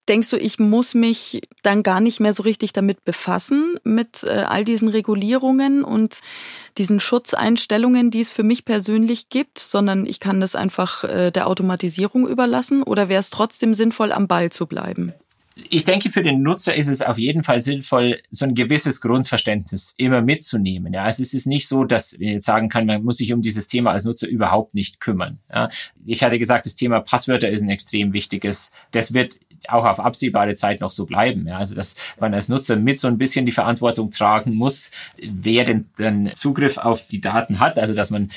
Denkst 0.09 0.31
du, 0.31 0.37
ich 0.37 0.57
muss 0.57 0.95
mich 0.95 1.41
dann 1.61 1.83
gar 1.83 2.01
nicht 2.01 2.19
mehr 2.19 2.33
so 2.33 2.41
richtig 2.41 2.73
damit 2.73 3.05
befassen, 3.05 3.75
mit 3.83 4.23
äh, 4.23 4.29
all 4.47 4.65
diesen 4.65 4.87
Regulierungen 4.87 5.83
und 5.83 6.21
diesen 6.79 6.99
Schutzeinstellungen, 6.99 8.09
die 8.09 8.21
es 8.21 8.31
für 8.31 8.41
mich 8.41 8.65
persönlich 8.65 9.29
gibt, 9.29 9.59
sondern 9.59 10.07
ich 10.07 10.19
kann 10.19 10.41
das 10.41 10.55
einfach 10.55 11.03
äh, 11.03 11.29
der 11.29 11.45
Automatisierung 11.47 12.27
überlassen? 12.27 12.81
Oder 12.81 13.07
wäre 13.07 13.19
es 13.19 13.29
trotzdem 13.29 13.75
sinnvoll, 13.75 14.11
am 14.11 14.27
Ball 14.27 14.51
zu 14.51 14.65
bleiben? 14.65 15.13
Ich 15.69 15.83
denke, 15.83 16.09
für 16.09 16.23
den 16.23 16.41
Nutzer 16.41 16.75
ist 16.75 16.87
es 16.87 17.01
auf 17.01 17.17
jeden 17.17 17.43
Fall 17.43 17.61
sinnvoll, 17.61 18.21
so 18.29 18.45
ein 18.45 18.55
gewisses 18.55 19.01
Grundverständnis 19.01 19.93
immer 19.97 20.21
mitzunehmen. 20.21 20.93
Ja, 20.93 21.03
also 21.03 21.21
es 21.21 21.33
ist 21.33 21.47
nicht 21.47 21.67
so, 21.67 21.83
dass 21.83 22.17
man 22.17 22.29
jetzt 22.29 22.45
sagen 22.45 22.69
kann, 22.69 22.85
man 22.85 23.03
muss 23.03 23.17
sich 23.17 23.33
um 23.33 23.41
dieses 23.41 23.67
Thema 23.67 23.91
als 23.91 24.05
Nutzer 24.05 24.27
überhaupt 24.27 24.73
nicht 24.73 24.99
kümmern. 24.99 25.39
Ja, 25.53 25.69
ich 26.05 26.23
hatte 26.23 26.39
gesagt, 26.39 26.65
das 26.65 26.75
Thema 26.75 27.01
Passwörter 27.01 27.49
ist 27.49 27.61
ein 27.61 27.69
extrem 27.69 28.13
wichtiges. 28.13 28.71
Das 28.91 29.13
wird 29.13 29.37
auch 29.67 29.85
auf 29.85 29.99
absehbare 29.99 30.55
Zeit 30.55 30.81
noch 30.81 30.91
so 30.91 31.05
bleiben. 31.05 31.47
Ja, 31.47 31.57
also 31.57 31.75
dass 31.75 31.95
man 32.19 32.33
als 32.33 32.49
Nutzer 32.49 32.75
mit 32.75 32.99
so 32.99 33.07
ein 33.07 33.17
bisschen 33.17 33.45
die 33.45 33.51
Verantwortung 33.51 34.11
tragen 34.11 34.55
muss, 34.55 34.91
wer 35.17 35.65
denn 35.65 35.87
den 35.97 36.31
Zugriff 36.35 36.77
auf 36.77 37.07
die 37.07 37.21
Daten 37.21 37.59
hat. 37.59 37.77
Also 37.77 37.93
dass 37.93 38.11
man 38.11 38.31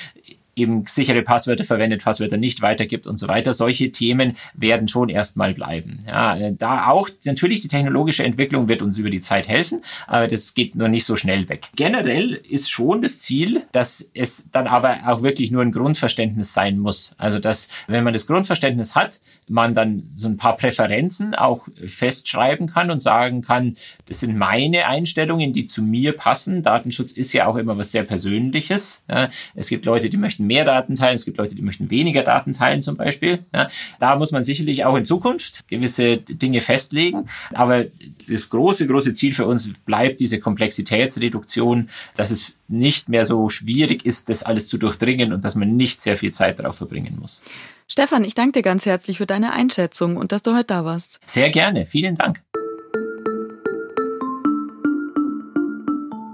eben 0.55 0.85
sichere 0.87 1.23
Passwörter 1.23 1.65
verwendet, 1.65 2.05
Passwörter 2.05 2.37
nicht 2.37 2.62
weitergibt 2.62 3.07
und 3.07 3.17
so 3.17 3.29
weiter. 3.29 3.55
Solche 3.55 3.91
Themen 3.91 4.35
werden 4.55 4.88
schon 4.88 5.09
erstmal 5.09 5.55
bleiben. 5.55 6.01
Ja, 6.07 6.37
äh, 6.37 6.55
da 6.57 6.88
auch 6.88 7.09
natürlich 7.25 7.61
die 7.61 7.69
technologische 7.69 8.25
Entwicklung 8.25 8.69
wird 8.69 8.83
uns 8.83 8.99
über 8.99 9.11
die 9.11 9.21
Zeit 9.21 9.49
helfen, 9.49 9.81
aber 10.07 10.29
das 10.29 10.55
geht 10.55 10.75
noch 10.75 10.88
nicht 10.88 11.05
so 11.05 11.17
schnell 11.17 11.49
weg. 11.49 11.69
Generell 11.77 12.33
ist 12.33 12.71
schon 12.71 13.03
das 13.03 13.19
Ziel, 13.19 13.62
dass 13.73 14.09
es 14.15 14.47
dann 14.53 14.67
aber 14.67 15.01
auch 15.07 15.23
wirklich 15.23 15.51
nur 15.51 15.62
ein 15.62 15.73
Grundverständnis 15.73 16.53
sein 16.53 16.79
muss. 16.79 17.15
Also 17.17 17.38
dass, 17.38 17.69
wenn 17.87 18.05
man 18.05 18.12
das 18.12 18.27
Grundverständnis 18.27 18.95
hat, 18.95 19.21
man 19.49 19.75
dann 19.75 20.11
so 20.17 20.29
ein 20.29 20.37
paar 20.37 20.57
Präferenzen 20.57 21.35
auch 21.35 21.67
festschreiben 21.85 22.67
kann 22.67 22.91
und 22.91 23.01
sagen 23.01 23.43
kann, 23.43 23.77
das 24.07 24.21
sind 24.21 24.37
meine 24.37 24.87
Einstellungen, 24.87 25.53
die 25.53 25.67
zu 25.67 25.83
mir 25.83 26.17
passen. 26.17 26.62
Datenschutz 26.62 27.12
ist 27.12 27.33
ja 27.33 27.47
auch 27.47 27.57
immer 27.57 27.79
was 27.79 27.93
sehr 27.93 28.03
Persönliches. 28.03 29.03
Ja, 29.09 29.31
es 29.55 29.69
gibt 29.69 29.87
Leute, 29.87 30.11
die 30.11 30.17
möchten 30.17 30.41
möchten 30.42 30.46
mehr 30.46 30.64
Daten 30.64 30.94
teilen, 30.94 31.14
es 31.14 31.24
gibt 31.24 31.38
Leute, 31.38 31.55
die 31.55 31.62
möchten 31.62 31.90
weniger 31.90 32.22
Daten 32.22 32.52
teilen 32.52 32.83
zum 32.83 32.96
Beispiel. 32.96 33.44
Ja, 33.55 33.68
da 33.98 34.16
muss 34.16 34.33
man 34.33 34.44
sicherlich 34.44 34.85
auch 34.85 34.96
in 34.96 35.05
Zukunft 35.05 35.66
gewisse 35.68 36.18
Dinge 36.18 36.61
festlegen. 36.61 37.28
Aber 37.55 37.85
das 38.28 38.48
große, 38.48 38.87
große 38.87 39.12
Ziel 39.12 39.33
für 39.33 39.46
uns 39.46 39.72
bleibt 39.87 40.20
diese 40.20 40.38
Komplexitätsreduktion, 40.38 41.88
dass 42.14 42.31
es 42.31 42.52
nicht 42.68 43.09
mehr 43.09 43.24
so 43.24 43.48
schwierig 43.48 44.07
ist, 44.07 44.28
das 44.28 44.42
alles 44.42 44.68
zu 44.68 44.78
durchdringen 44.78 45.33
und 45.33 45.44
dass 45.44 45.55
man 45.55 45.76
nicht 45.76 46.00
sehr 46.00 46.16
viel 46.16 46.33
Zeit 46.33 46.59
darauf 46.59 46.76
verbringen 46.76 47.18
muss. 47.20 47.42
Stefan, 47.88 48.24
ich 48.24 48.35
danke 48.35 48.52
dir 48.52 48.62
ganz 48.62 48.87
herzlich 48.87 49.18
für 49.18 49.26
deine 49.26 49.52
Einschätzung 49.52 50.16
und 50.16 50.33
dass 50.33 50.42
du 50.42 50.55
heute 50.55 50.68
da 50.68 50.85
warst. 50.85 51.20
Sehr 51.26 51.50
gerne. 51.50 51.85
Vielen 51.85 52.14
Dank. 52.14 52.40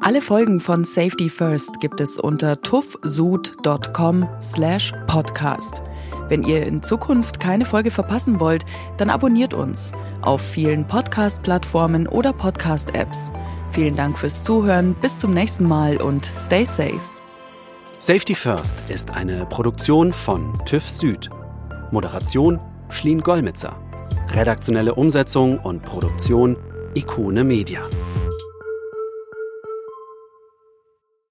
Alle 0.09 0.23
Folgen 0.23 0.59
von 0.59 0.85
Safety 0.85 1.29
First 1.29 1.81
gibt 1.81 2.01
es 2.01 2.19
unter 2.19 2.63
tuffsud.com 2.63 4.27
slash 4.41 4.95
podcast. 5.07 5.83
Wenn 6.29 6.45
ihr 6.45 6.67
in 6.67 6.81
Zukunft 6.81 7.41
keine 7.41 7.67
Folge 7.67 7.91
verpassen 7.91 8.41
wollt, 8.41 8.65
dann 8.97 9.11
abonniert 9.11 9.53
uns 9.53 9.93
auf 10.23 10.41
vielen 10.41 10.87
Podcast-Plattformen 10.87 12.09
oder 12.09 12.33
Podcast-Apps. 12.33 13.31
Vielen 13.71 13.97
Dank 13.97 14.19
fürs 14.19 14.43
Zuhören, 14.43 14.95
bis 14.95 15.19
zum 15.19 15.35
nächsten 15.35 15.69
Mal 15.69 15.99
und 15.99 16.25
stay 16.25 16.65
safe. 16.65 17.03
Safety 17.99 18.35
First 18.35 18.89
ist 18.89 19.11
eine 19.11 19.45
Produktion 19.45 20.15
von 20.15 20.59
TÜV 20.65 20.89
Süd. 20.89 21.29
Moderation 21.91 22.59
Schlien 22.89 23.21
Gollmitzer. 23.21 23.79
Redaktionelle 24.31 24.95
Umsetzung 24.95 25.59
und 25.59 25.83
Produktion 25.83 26.57
Ikone 26.95 27.45
Media. 27.45 27.83